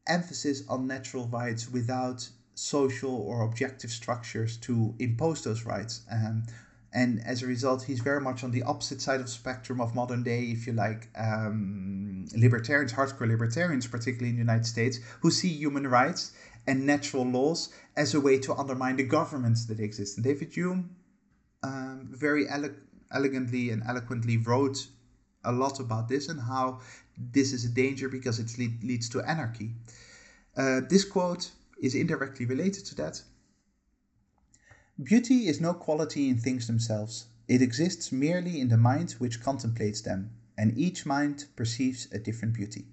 [0.08, 6.00] emphasis on natural rights without social or objective structures to impose those rights.
[6.10, 6.44] Um,
[6.92, 9.94] and as a result, he's very much on the opposite side of the spectrum of
[9.94, 15.30] modern day, if you like, um, libertarians, hardcore libertarians, particularly in the United States, who
[15.30, 16.32] see human rights
[16.66, 20.16] and natural laws as a way to undermine the governments that exist.
[20.16, 20.96] And David Hume
[21.62, 22.70] um, very ele-
[23.12, 24.86] elegantly and eloquently wrote
[25.44, 26.80] a lot about this and how
[27.18, 29.72] this is a danger because it le- leads to anarchy.
[30.56, 31.50] Uh, this quote
[31.80, 33.22] is indirectly related to that.
[35.02, 37.26] Beauty is no quality in things themselves.
[37.48, 42.54] It exists merely in the mind which contemplates them, and each mind perceives a different
[42.54, 42.86] beauty.